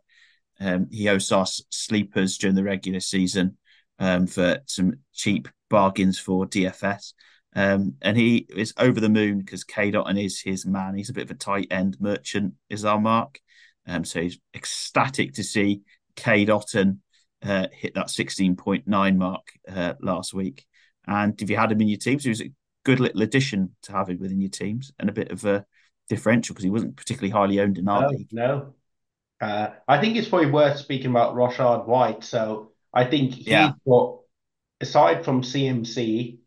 [0.59, 3.57] um, he hosts our sleepers during the regular season
[3.99, 7.13] um, for some cheap bargains for DFS.
[7.53, 10.95] Um, and he is over the moon because Cade Otton is his man.
[10.95, 13.39] He's a bit of a tight end merchant, is our mark.
[13.87, 15.81] Um, so he's ecstatic to see
[16.15, 16.99] Cade Otton
[17.43, 20.65] uh, hit that 16.9 mark uh, last week.
[21.07, 22.51] And if you had him in your teams, he was a
[22.83, 25.65] good little addition to have within your teams and a bit of a
[26.11, 28.27] differential because he wasn't particularly highly owned in our no, league.
[28.31, 28.73] No,
[29.39, 32.23] uh, I think it's probably worth speaking about Rachaad White.
[32.23, 33.73] So I think he's Yeah.
[33.87, 34.19] got,
[34.81, 36.39] aside from CMC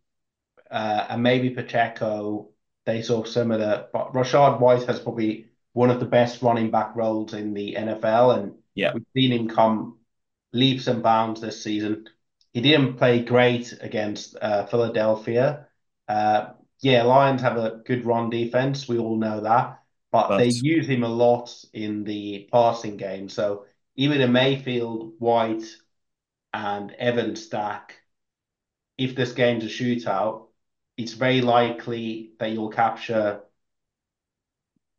[0.70, 2.50] uh, and maybe Pacheco,
[2.84, 7.32] they of similar, but Rachaad White has probably one of the best running back roles
[7.34, 8.92] in the NFL, and Yeah.
[8.94, 9.98] we've seen him come
[10.52, 12.06] leaps and bounds this season.
[12.52, 15.66] He didn't play great against uh, Philadelphia.
[16.06, 18.88] Uh, yeah, Lions have a good run defense.
[18.88, 19.82] We all know that,
[20.12, 23.28] but, But- they use him a lot in the passing game.
[23.28, 23.64] So
[23.96, 25.64] even a Mayfield, White,
[26.52, 28.00] and Evans stack,
[28.96, 30.48] if this game's a shootout,
[30.96, 33.42] it's very likely that you'll capture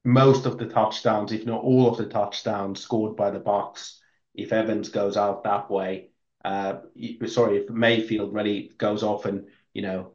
[0.03, 3.97] most of the touchdowns, if not all of the touchdowns scored by the Bucs
[4.33, 6.09] if Evans goes out that way.
[6.43, 6.81] Uh,
[7.25, 10.11] sorry, if Mayfield really goes off and, you know,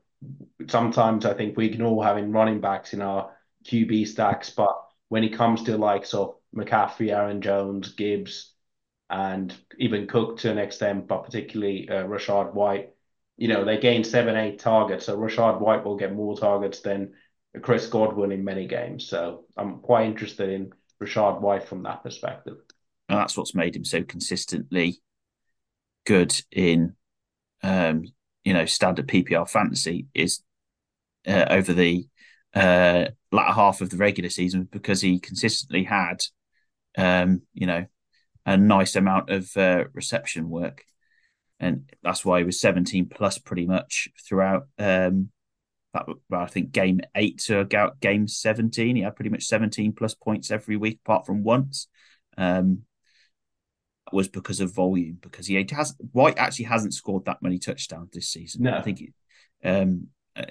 [0.69, 3.31] sometimes I think we ignore having running backs in our
[3.65, 4.77] QB stacks, but
[5.09, 8.55] when it comes to likes of McCaffrey, Aaron Jones, Gibbs,
[9.09, 12.91] and even Cook to an extent, but particularly uh, Rachaad White,
[13.37, 15.07] you know, they gain seven, eight targets.
[15.07, 17.15] So Rachaad White will get more targets than
[17.63, 19.09] Chris Godwin in many games.
[19.09, 22.59] So I'm quite interested in Rachaad White from that perspective.
[23.09, 25.01] And that's what's made him so consistently
[26.07, 26.95] good in,
[27.63, 28.05] um,
[28.45, 30.43] you know, standard PPR fantasy is
[31.27, 32.07] uh, over the
[32.55, 36.23] uh, latter half of the regular season because he consistently had,
[36.97, 37.87] um, you know,
[38.47, 40.85] a nice amount of uh, reception work,
[41.59, 44.67] and that's why he was 17 plus pretty much throughout.
[44.79, 45.31] Um,
[45.93, 47.65] that well, I think game eight to
[48.01, 51.89] game 17, he had pretty much 17 plus points every week, apart from once.
[52.39, 52.83] Um,
[54.13, 58.29] was because of volume because he has White actually hasn't scored that many touchdowns this
[58.29, 58.63] season.
[58.63, 58.77] No.
[58.77, 59.03] I think,
[59.65, 60.45] um, uh,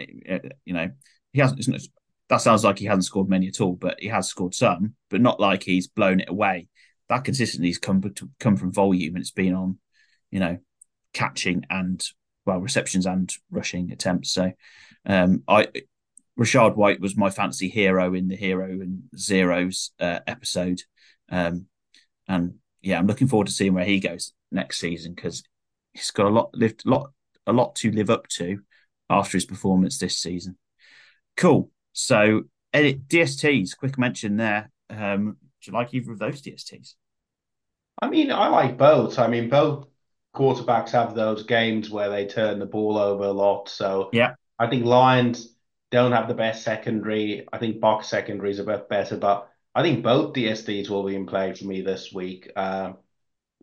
[0.65, 0.89] you know,
[1.33, 1.87] he hasn't.
[2.29, 5.21] That sounds like he hasn't scored many at all, but he has scored some, but
[5.21, 6.67] not like he's blown it away.
[7.09, 9.79] That consistency has come to, come from volume, and it's been on,
[10.29, 10.59] you know,
[11.13, 12.03] catching and
[12.45, 14.31] well receptions and rushing attempts.
[14.31, 14.51] So,
[15.05, 15.67] um, I
[16.39, 20.81] Rachaad White was my fantasy hero in the hero and zeros uh, episode,
[21.29, 21.65] um,
[22.27, 25.43] and yeah, I'm looking forward to seeing where he goes next season because
[25.93, 27.11] he's got a lot lived lot
[27.47, 28.59] a lot to live up to
[29.09, 30.57] after his performance this season.
[31.35, 31.71] Cool.
[31.93, 34.71] So edit DSTs, quick mention there.
[34.89, 36.95] Um, do you like either of those DSTs?
[38.01, 39.19] I mean, I like both.
[39.19, 39.87] I mean, both
[40.35, 43.69] quarterbacks have those games where they turn the ball over a lot.
[43.69, 44.35] So Yeah.
[44.57, 45.55] I think Lions
[45.91, 47.47] don't have the best secondary.
[47.51, 51.15] I think Bucs secondary is a bit better, but I think both DSTs will be
[51.15, 52.51] in play for me this week.
[52.55, 52.93] Uh,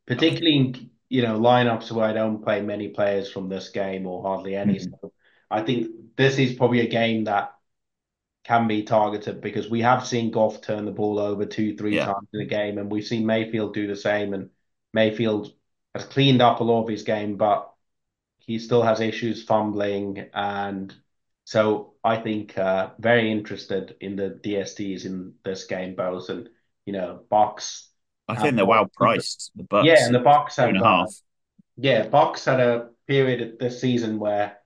[0.07, 4.23] particularly in you know lineups where I don't play many players from this game or
[4.23, 4.79] hardly any.
[4.79, 4.91] Mhm.
[5.03, 5.13] So
[5.51, 7.55] I think this is probably a game that
[8.45, 12.07] can be targeted because we have seen Goff turn the ball over two, three Yeah.
[12.07, 14.35] times in a game, and we've seen Mayfield do the same.
[14.35, 14.51] And
[14.93, 15.53] Mayfield
[15.95, 17.73] has cleaned up a lot of his game, but
[18.41, 20.31] he still has issues fumbling.
[20.35, 20.95] And
[21.47, 26.29] so I think uh, very interested in the DSTs in this game, both.
[26.29, 26.51] And,
[26.85, 27.87] you know, Bucs.
[28.29, 29.53] I think they're well priced.
[29.55, 31.15] The Bucs, Yeah, and the Bucs have and a uh, half.
[31.77, 34.59] yeah, Bucs had a period this season where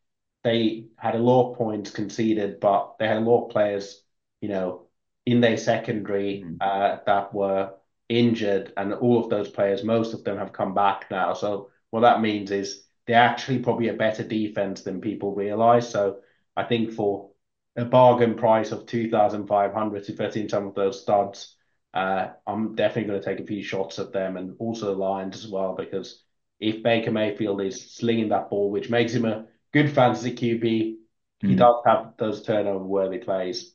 [0.45, 4.03] they had a lot of points conceded, but they had a lot of players,
[4.40, 4.87] you know,
[5.27, 6.57] in their secondary Mm.
[6.61, 7.75] uh, that were
[8.09, 11.35] injured, and all of those players, most of them have come back now.
[11.35, 15.88] So what that means is they're actually probably a better defense than people realize.
[15.90, 16.21] So
[16.56, 17.30] I think for
[17.76, 21.56] a bargain price of two thousand five hundred to fit in some of those studs,
[21.94, 25.36] uh, I'm definitely going to take a few shots at them, and also the Lions
[25.44, 26.22] as well because
[26.58, 30.98] if Baker Mayfield is slinging that ball, which makes him a good fantasy QB,
[31.46, 31.56] he Mm.
[31.56, 33.74] does have those turnover worthy plays.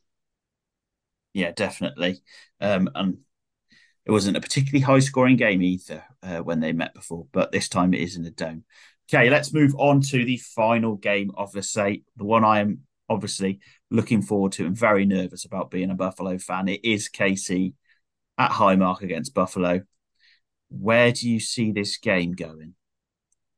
[1.34, 2.22] Yeah, definitely.
[2.62, 3.18] Um, and
[4.06, 7.70] it wasn't a particularly high scoring game either uh, when they met before, but this
[7.70, 8.66] time it is in the dome.
[9.14, 12.80] Okay, let's move on to the final game of the slate, the one I am
[13.08, 13.60] obviously
[13.92, 16.68] looking forward to and very nervous about being a Buffalo fan.
[16.68, 17.74] It is KC
[18.38, 19.82] at Highmark against Buffalo.
[20.70, 22.74] Where do you see this game going?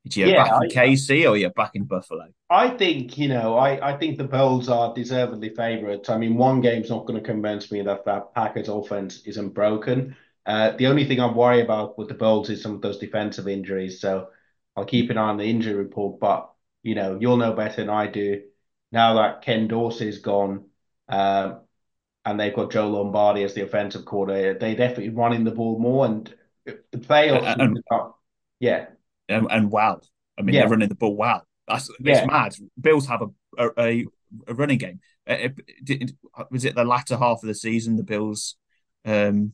[0.06, 2.28] Do you Yeah, back in KC or you're back in Buffalo?
[2.50, 6.08] I think, you know, I, I think the Bills are deservedly favourites.
[6.08, 10.16] I mean, one game's not going to convince me that that Packers offense isn't broken.
[10.46, 13.48] Uh, the only thing I worry about with the Bulls is some of those defensive
[13.48, 14.00] injuries.
[14.00, 14.28] So
[14.78, 16.20] I'll keep an eye on the injury report.
[16.20, 16.50] But,
[16.82, 18.42] you know, you'll know better than I do.
[18.92, 20.66] Now that Ken Dorsey's gone,
[21.08, 21.60] um,
[22.24, 26.06] and they've got Joe Lombardi as the offensive coordinator, they definitely running the ball more.
[26.06, 26.32] And
[26.66, 28.14] the playoffs, Uh, um,
[28.60, 28.86] yeah,
[29.28, 30.00] And, and wow,
[30.38, 30.62] I mean, Yeah.
[30.62, 31.46] they're running the ball well.
[31.66, 32.26] That's it's Yeah.
[32.26, 32.54] mad.
[32.80, 34.06] Bills have a, a,
[34.46, 35.00] a running game.
[35.26, 35.48] Uh,
[35.84, 36.16] did,
[36.50, 38.56] was it the latter half of the season the Bills
[39.04, 39.52] um,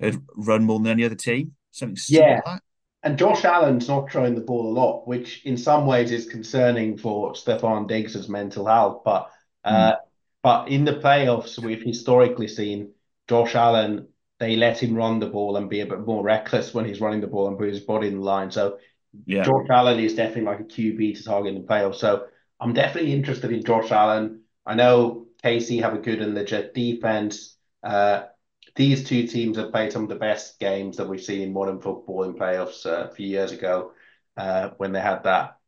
[0.00, 1.54] had run more than any other team?
[1.70, 2.40] Something yeah.
[2.46, 2.62] Like
[3.06, 6.98] and Josh Allen's not throwing the ball a lot, which in some ways is concerning
[6.98, 9.02] for Stefon Diggs' mental health.
[9.04, 9.30] But
[9.62, 9.96] uh, mm.
[10.42, 12.90] but in the playoffs, we've historically seen
[13.28, 14.08] Josh Allen.
[14.40, 17.20] They let him run the ball and be a bit more reckless when he's running
[17.20, 18.50] the ball and put his body in the line.
[18.50, 18.78] So
[19.24, 19.44] yeah.
[19.44, 21.96] Josh Allen is definitely like a QB to target in the playoffs.
[21.96, 22.26] So
[22.58, 24.42] I'm definitely interested in Josh Allen.
[24.66, 27.56] I know KC have a good and legit defense.
[27.84, 28.24] Uh,
[28.76, 31.80] these two teams have played some of the best games that we've seen in modern
[31.80, 33.92] football in playoffs uh, a few years ago
[34.36, 35.58] uh, when they had that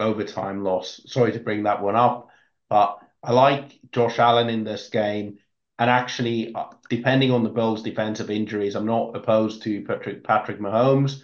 [0.00, 1.00] overtime loss.
[1.06, 2.28] Sorry to bring that one up,
[2.68, 5.38] but I like Josh Allen in this game.
[5.78, 10.60] And actually, uh, depending on the Bills' defensive injuries, I'm not opposed to Patrick Patrick
[10.60, 11.22] Mahomes.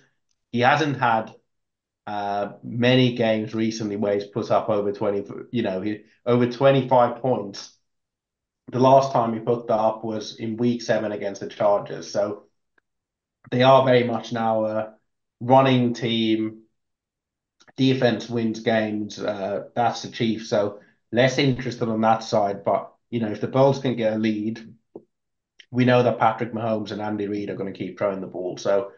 [0.50, 1.34] He hasn't had
[2.06, 7.22] uh, many games recently where he's put up over 20, you know, he, over 25
[7.22, 7.76] points
[8.70, 12.10] the last time he put that up was in week seven against the Chargers.
[12.10, 12.44] So
[13.50, 14.94] they are very much now a
[15.40, 16.62] running team.
[17.76, 19.18] Defense wins games.
[19.18, 20.48] Uh, that's the Chiefs.
[20.48, 20.80] So
[21.12, 22.64] less interested on that side.
[22.64, 24.74] But, you know, if the Bills can get a lead,
[25.70, 28.56] we know that Patrick Mahomes and Andy Reid are going to keep throwing the ball.
[28.56, 28.92] So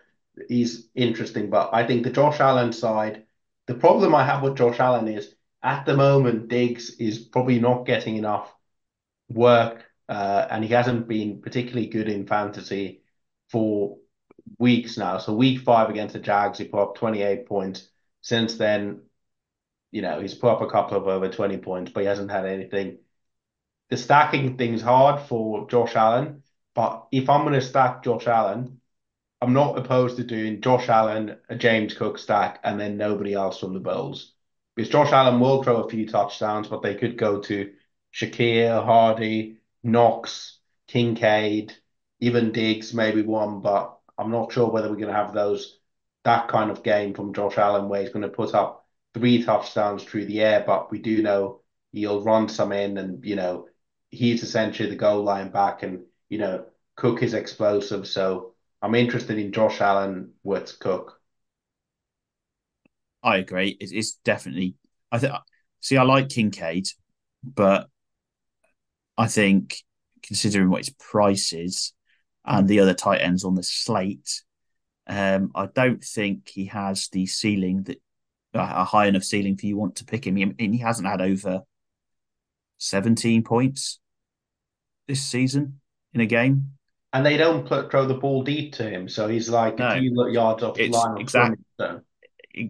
[0.48, 1.50] he's interesting.
[1.50, 3.24] But I think the Josh Allen side,
[3.66, 7.86] the problem I have with Josh Allen is at the moment, Diggs is probably not
[7.86, 8.52] getting enough
[9.34, 13.02] work, uh, and he hasn't been particularly good in fantasy
[13.50, 13.98] for
[14.58, 15.18] weeks now.
[15.18, 17.88] So week five against the Jags, he put up 28 points.
[18.20, 19.02] Since then,
[19.90, 22.46] you know, he's put up a couple of over 20 points, but he hasn't had
[22.46, 22.98] anything.
[23.90, 26.42] The stacking thing's hard for Josh Allen,
[26.74, 28.80] but if I'm going to stack Josh Allen,
[29.42, 33.58] I'm not opposed to doing Josh Allen, a James Cook stack, and then nobody else
[33.58, 34.32] from the Bills.
[34.74, 37.72] Because Josh Allen will throw a few touchdowns, but they could go to
[38.12, 41.72] Shakir, Hardy, Knox, Kincaid,
[42.20, 45.78] even Diggs, maybe one, but I'm not sure whether we're going to have those
[46.24, 50.04] that kind of game from Josh Allen where he's going to put up three touchdowns
[50.04, 51.60] through the air, but we do know
[51.90, 53.66] he'll run some in and, you know,
[54.10, 56.64] he's essentially the goal line back and, you know,
[56.96, 58.06] Cook is explosive.
[58.06, 61.18] So I'm interested in Josh Allen with Cook.
[63.22, 63.76] I agree.
[63.80, 64.74] It's, it's definitely,
[65.10, 65.32] I think,
[65.80, 66.86] see, I like Kincaid,
[67.42, 67.88] but
[69.16, 69.76] I think
[70.22, 71.92] considering what his price is
[72.44, 74.42] and the other tight ends on the slate,
[75.06, 78.00] um, I don't think he has the ceiling that
[78.54, 80.36] a high enough ceiling for you want to pick him.
[80.36, 81.62] He, he hasn't had over
[82.78, 83.98] 17 points
[85.08, 85.80] this season
[86.12, 86.72] in a game.
[87.12, 89.98] And they don't put, throw the ball deep to him, so he's like no, a
[89.98, 91.20] few yards off the line.
[91.20, 91.58] Exactly.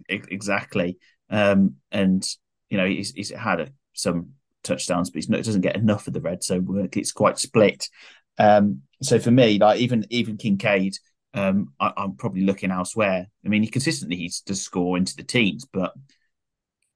[0.09, 0.97] Exactly.
[1.29, 2.25] Um, and
[2.69, 4.33] you know he's, he's had a, some
[4.63, 7.89] touchdowns, but not, it doesn't get enough of the red, so it's quite split.
[8.37, 10.97] Um, so for me, like even even Kincaid,
[11.33, 13.27] um, I, am probably looking elsewhere.
[13.45, 15.93] I mean, he consistently he does score into the teens, but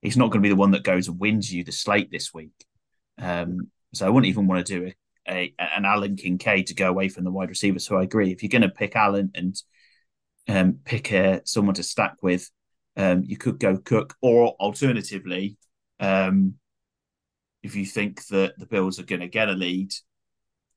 [0.02, 2.34] he's not going to be the one that goes and wins you the slate this
[2.34, 2.52] week.
[3.20, 4.92] Um, so I wouldn't even want to do
[5.28, 7.80] a, a, an Allen Kincaid to go away from the wide receiver.
[7.80, 8.32] So I agree.
[8.32, 9.56] If you're going to pick Allen and
[10.48, 12.50] um, pick a, someone to stack with,
[12.96, 15.58] um, you could go Cook, or alternatively,
[16.00, 16.56] um,
[17.64, 19.92] if you think that the Bills are going to get a lead,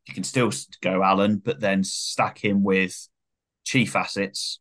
[0.07, 0.51] you can still
[0.81, 3.09] go Allen, but then stack him with
[3.65, 4.61] chief assets.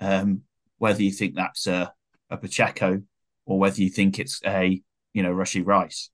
[0.00, 0.42] Um,
[0.78, 1.92] whether you think that's a,
[2.30, 3.02] a Pacheco
[3.46, 4.80] or whether you think it's a
[5.12, 6.10] you know Rashee Rice.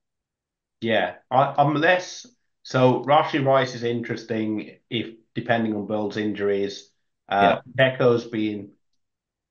[0.81, 2.25] Yeah, I, am less
[2.63, 3.03] so.
[3.03, 6.89] Rashee Rice is interesting if depending on Bill's injuries.
[7.27, 7.89] Uh, yeah.
[7.89, 8.71] Pacheco's been,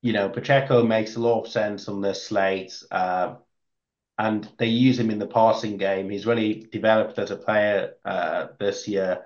[0.01, 2.73] you know, Pacheco makes a lot of sense on this slate.
[2.91, 3.37] Uh,
[4.19, 6.09] and they use him in the passing game.
[6.09, 9.25] He's really developed as a player uh, this year.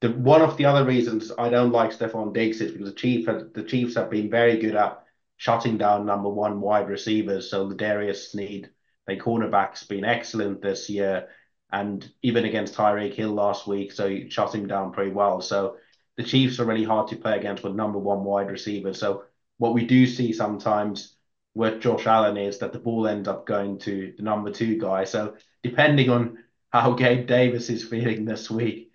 [0.00, 3.26] The, one of the other reasons I don't like Stefon Diggs is because the Chiefs
[3.54, 5.02] the Chiefs have been very good at
[5.36, 7.50] shutting down number one wide receivers.
[7.50, 8.70] So the Darius Sneed,
[9.06, 11.28] their cornerback's been excellent this year,
[11.72, 15.40] and even against Tyreek Hill last week, so he shut him down pretty well.
[15.40, 15.76] So
[16.16, 19.00] the Chiefs are really hard to play against with number one wide receivers.
[19.00, 19.24] So
[19.58, 21.16] what we do see sometimes
[21.54, 25.04] with Josh Allen is that the ball ends up going to the number two guy.
[25.04, 26.38] So depending on
[26.72, 28.92] how Gabe Davis is feeling this week,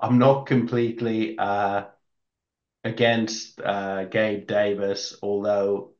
[0.00, 1.84] I'm not completely uh,
[2.82, 5.92] against uh, Gabe Davis, although,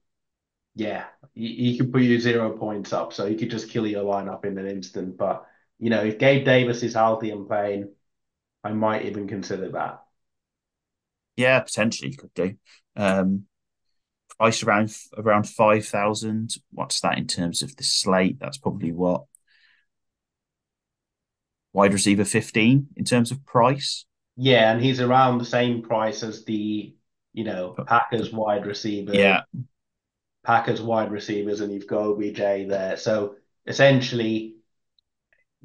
[0.75, 4.05] yeah, he, he could put you zero points up, so he could just kill your
[4.05, 5.17] lineup in an instant.
[5.17, 5.47] But,
[5.79, 7.93] you know, if Gabe Davis is healthy and playing,
[8.63, 10.03] I might even consider that.
[11.37, 12.57] Yeah, potentially you could do.
[12.97, 13.47] Um,
[14.39, 16.55] price around around five thousand.
[16.73, 18.39] What's that in terms of the slate?
[18.41, 19.25] That's probably what
[21.75, 24.07] wide receiver 15 in terms of price.
[24.37, 26.95] Yeah, and he's around the same price as the,
[27.35, 29.15] you know, Packers wide receiver.
[29.15, 29.43] Yeah.
[30.45, 32.97] Packers wide receivers, and you've got OBJ there.
[32.97, 34.57] So essentially,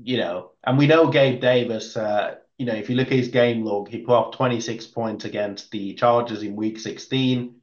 [0.01, 3.27] you know, and we know Gabe Davis, uh, you know, if you look at his
[3.29, 7.55] game log, he put up 26 points against the Chargers in week 16.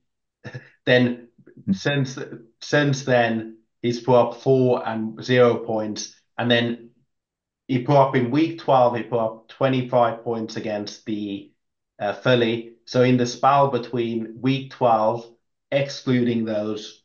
[0.87, 1.29] Then
[1.73, 2.19] since
[2.61, 6.15] since then, he's put up four and zero points.
[6.39, 6.91] And then
[7.69, 11.53] he put up in week 12, he put up 25 points against the
[11.99, 12.75] uh, Philly.
[12.85, 15.27] So in the spell between week 12,
[15.73, 17.03] excluding those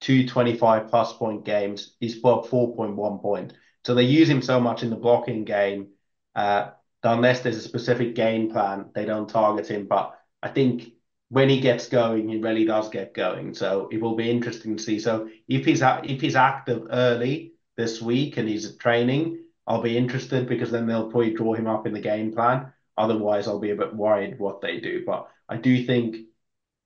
[0.00, 3.54] two 25 plus point games, he's put up 4.1 point.
[3.84, 5.88] So they use him so much in the blocking game
[6.34, 6.70] uh,
[7.02, 9.86] that unless there's a specific game plan, they don't target him.
[9.86, 10.92] But I think
[11.32, 13.54] when he gets going, he really does get going.
[13.54, 14.98] So it will be interesting to see.
[14.98, 20.46] So if he's if he's active early this week and he's training, I'll be interested
[20.46, 22.70] because then they'll probably draw him up in the game plan.
[22.98, 25.04] Otherwise, I'll be a bit worried what they do.
[25.06, 26.16] But I do think,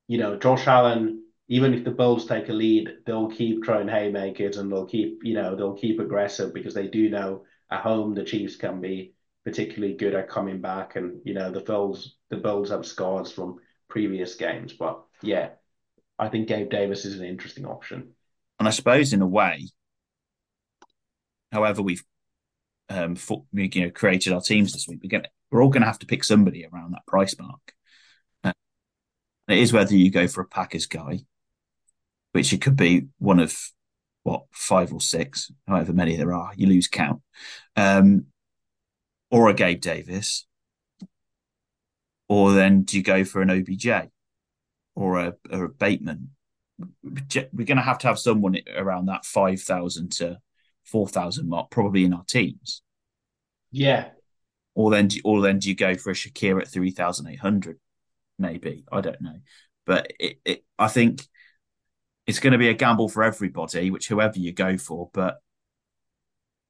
[0.07, 4.59] you know, Josh Allen, even if the Bills take a lead, they'll keep throwing haymakers
[4.59, 8.23] and they'll keep, you know, they'll keep aggressive because they do know at home the
[8.23, 9.13] Chiefs can be
[9.45, 10.95] particularly good at coming back.
[10.95, 13.59] And, you know, the Bills, the Bills have scars from
[13.97, 14.75] previous games.
[14.75, 15.53] But yeah,
[16.19, 18.11] I think Gabe Davis is an interesting option.
[18.59, 19.71] And I suppose in a way,
[21.51, 22.05] however we've
[22.91, 23.17] um,
[23.53, 26.07] you know created our teams this week, we're gonna we're all going to have to
[26.07, 27.73] pick somebody around that price mark.
[28.45, 28.53] Uh,
[29.49, 31.21] it is whether you go for a Packers guy,
[32.33, 33.57] which it could be one of
[34.25, 37.23] what five or six, however many there are, you lose count,
[37.77, 38.27] um,
[39.31, 40.47] or a Gabe Davis,
[42.29, 44.11] or then do you go for an OBJ
[44.95, 46.31] or a, or a Bateman?
[47.03, 50.39] We're going to have to have someone around that 5,000 to
[50.85, 52.83] 4,000 mark, probably in our teams.
[53.71, 54.09] Yeah.
[54.75, 57.79] Or then, do, or then do you go for a Shakir at 3,800?
[58.39, 58.85] Maybe.
[58.93, 59.37] I don't know.
[59.87, 61.23] But it, it, I think
[62.27, 65.09] it's going to be a gamble for everybody, which whoever you go for.
[65.13, 65.39] But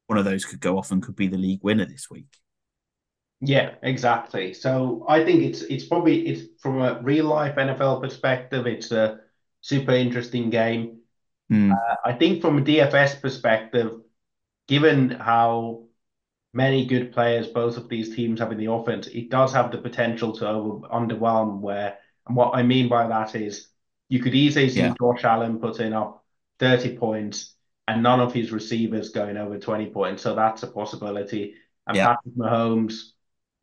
[0.07, 2.29] one of those could go off and could be the league winner this week.
[3.41, 4.55] Yeah, exactly.
[4.55, 9.21] So I think it's it's probably it's from a real life NFL perspective, it's a
[9.61, 11.01] super interesting game.
[11.53, 11.73] Mm.
[11.73, 13.93] Uh, I think from a DFS perspective,
[14.69, 15.85] given how
[16.55, 19.79] many good players both of these teams have in the offense, it does have the
[19.79, 21.61] potential to over, underwhelm.
[21.61, 23.69] Where and what I mean by that is
[24.09, 24.95] you could easily see yeah.
[24.99, 26.25] Josh Allen putting up
[26.59, 27.55] 30 points
[27.87, 30.23] and none of his receivers going over 20 points.
[30.23, 31.55] So that's a possibility.
[31.87, 32.15] And yeah.
[32.15, 33.13] Patrick Mahomes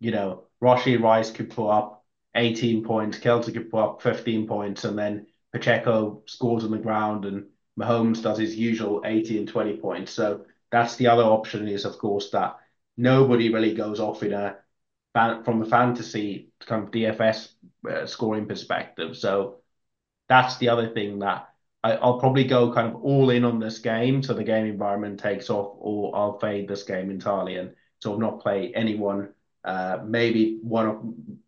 [0.03, 2.03] you know, Rashee Rice could put up
[2.35, 7.23] 18 points, Kelce could put up 15 points, and then Pacheco scores on the ground
[7.23, 7.45] and
[7.79, 10.11] Mahomes does his usual 80 and 20 points.
[10.11, 12.57] So that's the other option is, of course, that
[12.97, 14.57] nobody really goes off in a
[15.13, 17.53] from a fantasy kind of DFS
[18.05, 19.15] scoring perspective.
[19.15, 19.59] So
[20.27, 21.47] that's the other thing that
[21.81, 25.19] I, will probably go kind of all in on this game so the game environment
[25.19, 29.29] takes off, or I'll fade this game entirely and sort of not play anyone
[29.63, 31.01] uh, maybe one of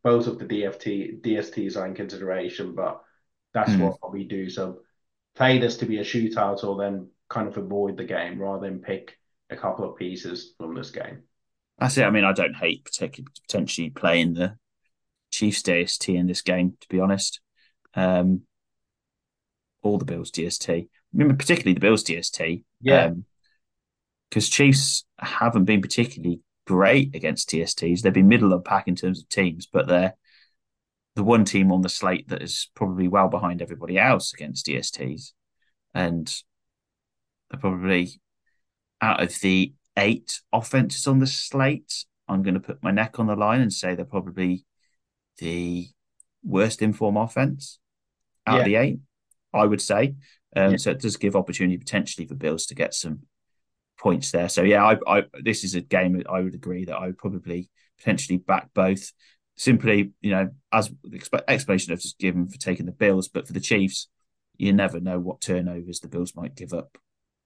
[0.03, 3.01] both of the DFT DSTs are in consideration, but
[3.53, 3.79] that's mm.
[3.79, 4.49] what we do.
[4.49, 4.79] So
[5.35, 8.79] play this to be a shootout, or then kind of avoid the game rather than
[8.79, 9.17] pick
[9.49, 11.23] a couple of pieces from this game.
[11.77, 12.03] That's it.
[12.03, 14.55] I mean, I don't hate particularly potentially playing the
[15.31, 17.41] Chiefs DST in this game, to be honest.
[17.95, 18.41] Um,
[19.83, 20.69] all the Bills DST.
[20.69, 22.63] I mean, particularly the Bills DST.
[22.81, 23.11] Yeah.
[24.29, 28.01] Because um, Chiefs haven't been particularly great against DSTs.
[28.01, 30.15] They've been middle of the pack in terms of teams, but they're
[31.15, 35.31] the one team on the slate that is probably well behind everybody else against DSTs.
[35.93, 36.33] And
[37.49, 38.19] they're probably
[39.01, 43.27] out of the eight offenses on the slate, I'm going to put my neck on
[43.27, 44.65] the line and say they're probably
[45.37, 45.87] the
[46.43, 47.79] worst inform offense
[48.45, 48.59] out yeah.
[48.59, 48.99] of the eight,
[49.53, 50.15] I would say.
[50.55, 50.77] Um, yeah.
[50.77, 53.21] So it does give opportunity potentially for Bills to get some
[54.05, 54.47] points there.
[54.49, 57.71] So yeah, I, I this is a game I would agree that I would probably
[57.97, 59.11] potentially back both.
[59.57, 63.53] Simply, you know, as the explanation I've just given for taking the Bills, but for
[63.53, 64.09] the Chiefs,
[64.57, 66.99] you never know what turnovers the Bills might give up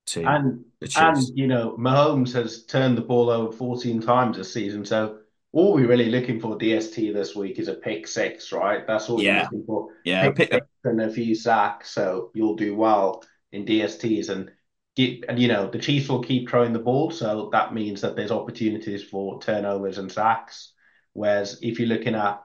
[0.08, 1.30] to and, the Chiefs.
[1.30, 5.20] And you know, Mahomes has turned the ball over 14 times this season, so
[5.54, 8.86] all we're really looking for DST this week is a pick six, right?
[8.86, 9.38] That's all yeah.
[9.38, 9.88] we're looking for.
[10.04, 14.28] Yeah, pick, pick and a few sacks, so you'll do well in DSTs.
[14.28, 14.52] And
[14.98, 18.32] and you know the Chiefs will keep throwing the ball, so that means that there's
[18.32, 20.74] opportunities for turnovers and sacks.
[21.14, 22.44] Whereas if you're looking at,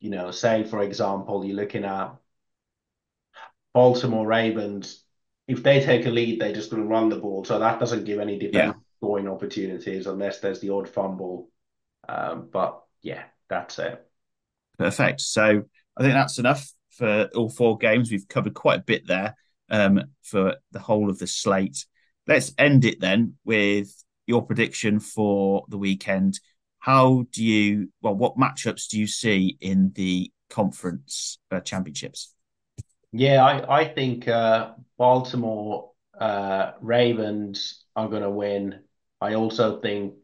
[0.00, 2.14] you know, say for example, you're looking at
[3.72, 5.04] Baltimore Ravens,
[5.48, 8.04] if they take a lead, they're just going to run the ball, so that doesn't
[8.04, 11.50] give any defense scoring opportunities unless there's the odd fumble.
[12.08, 14.06] Um, but yeah, that's it.
[14.78, 15.20] Perfect.
[15.20, 15.62] So
[15.96, 18.10] I think that's enough for all four games.
[18.10, 19.34] We've covered quite a bit there
[19.70, 21.86] um, for the whole of the slate.
[22.26, 23.92] Let's end it then with
[24.26, 26.40] your prediction for the weekend.
[26.78, 32.34] How do you, well, what matchups do you see in the conference uh, championships?
[33.12, 38.80] Yeah, I, I think uh, Baltimore uh, Ravens are going to win.
[39.20, 40.14] I also think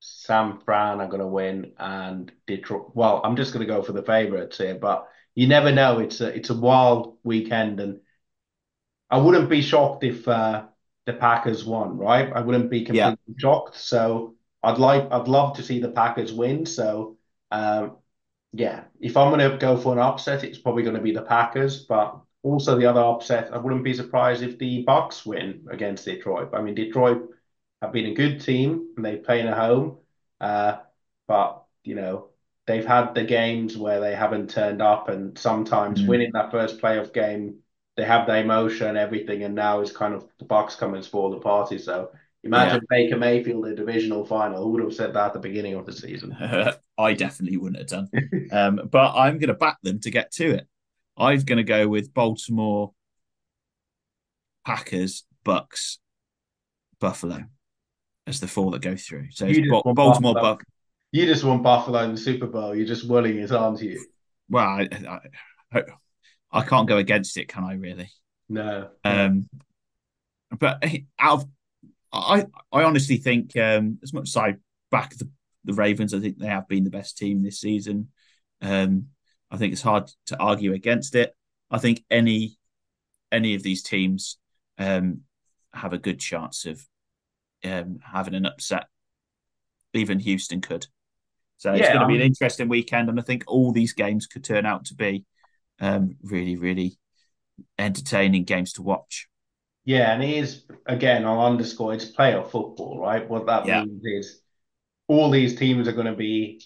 [0.00, 2.92] San Fran are going to win, and Detroit.
[2.94, 5.98] Well, I'm just going to go for the favorites here, but you never know.
[5.98, 8.00] It's a it's a wild weekend, and
[9.10, 10.64] I wouldn't be shocked if uh,
[11.06, 11.96] the Packers won.
[11.96, 13.34] Right, I wouldn't be completely yeah.
[13.38, 13.76] shocked.
[13.76, 16.66] So I'd like I'd love to see the Packers win.
[16.66, 17.16] So
[17.50, 17.96] um,
[18.52, 21.22] yeah, if I'm going to go for an upset, it's probably going to be the
[21.22, 26.04] Packers, but also the other upset, I wouldn't be surprised if the Bucs win against
[26.04, 26.50] Detroit.
[26.54, 27.28] I mean, Detroit
[27.82, 29.98] have been a good team and they play in a home,
[30.40, 30.78] uh,
[31.26, 32.28] but you know
[32.66, 36.08] they've had the games where they haven't turned up, and sometimes mm.
[36.08, 37.58] winning that first playoff game,
[37.96, 41.30] they have the emotion everything, and now it's kind of the Bucs coming to spoil
[41.30, 41.78] the party.
[41.78, 42.10] So
[42.44, 42.96] imagine yeah.
[42.96, 44.62] Baker Mayfield in the divisional final.
[44.62, 46.36] Who would have said that at the beginning of the season?
[46.98, 48.50] I definitely wouldn't have done.
[48.52, 50.66] um, but I'm going to back them to get to it.
[51.16, 52.92] I'm going to go with Baltimore,
[54.66, 55.96] Packers, Bucs,
[57.00, 57.44] Buffalo
[58.26, 59.28] as the four that go through.
[59.30, 60.64] So Baltimore, Baltimore Buck.
[61.12, 62.74] You just want Buffalo in the Super Bowl.
[62.74, 64.04] You're just willing it, aren't you?
[64.50, 65.18] Well, I, I,
[65.72, 65.82] I
[66.62, 67.74] can't go against it, can I?
[67.74, 68.10] Really?
[68.48, 68.88] No.
[69.04, 69.48] Um,
[70.58, 70.84] but
[71.18, 71.46] out of,
[72.12, 74.54] I, I honestly think um, as much as I
[74.90, 75.28] back the,
[75.64, 78.08] the Ravens, I think they have been the best team this season.
[78.62, 79.08] Um,
[79.50, 81.34] I think it's hard to argue against it.
[81.70, 82.56] I think any
[83.32, 84.38] any of these teams
[84.78, 85.22] um,
[85.72, 86.84] have a good chance of
[87.64, 88.86] um, having an upset.
[89.92, 90.86] Even Houston could.
[91.58, 94.26] So it's yeah, going to be an interesting weekend, and I think all these games
[94.26, 95.24] could turn out to be
[95.80, 96.98] um, really, really
[97.78, 99.28] entertaining games to watch.
[99.84, 101.24] Yeah, and he is again.
[101.24, 103.28] I'll underscore it's playoff football, right?
[103.28, 103.84] What that yeah.
[103.84, 104.40] means is
[105.06, 106.60] all these teams are going to be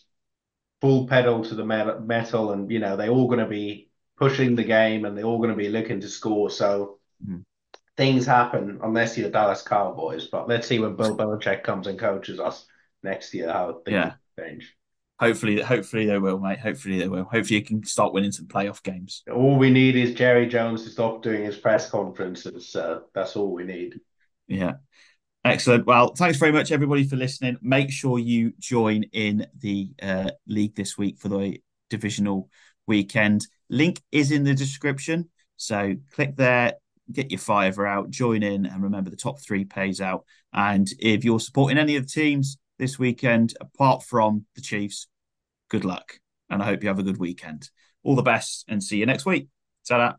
[0.80, 4.64] full pedal to the metal, and you know they're all going to be pushing the
[4.64, 6.48] game, and they're all going to be looking to score.
[6.48, 7.44] So mm.
[7.96, 10.28] things happen unless you're Dallas Cowboys.
[10.28, 12.64] But let's see when Bill Belichick comes and coaches us
[13.02, 14.12] next year how things yeah.
[14.38, 14.74] change.
[15.20, 16.58] Hopefully, hopefully they will, mate.
[16.60, 17.24] Hopefully they will.
[17.24, 19.22] Hopefully you can start winning some playoff games.
[19.30, 22.70] All we need is Jerry Jones to stop doing his press conferences.
[22.70, 24.00] So that's all we need.
[24.48, 24.74] Yeah.
[25.44, 25.84] Excellent.
[25.84, 27.58] Well, thanks very much, everybody, for listening.
[27.60, 31.60] Make sure you join in the uh, league this week for the
[31.90, 32.48] divisional
[32.86, 33.46] weekend.
[33.68, 35.28] Link is in the description.
[35.58, 36.74] So click there,
[37.12, 40.24] get your fiver out, join in, and remember the top three pays out.
[40.54, 45.06] And if you're supporting any of the teams this weekend, apart from the Chiefs,
[45.68, 46.18] good luck.
[46.48, 47.70] And I hope you have a good weekend.
[48.02, 49.48] All the best and see you next week.
[49.86, 50.16] ta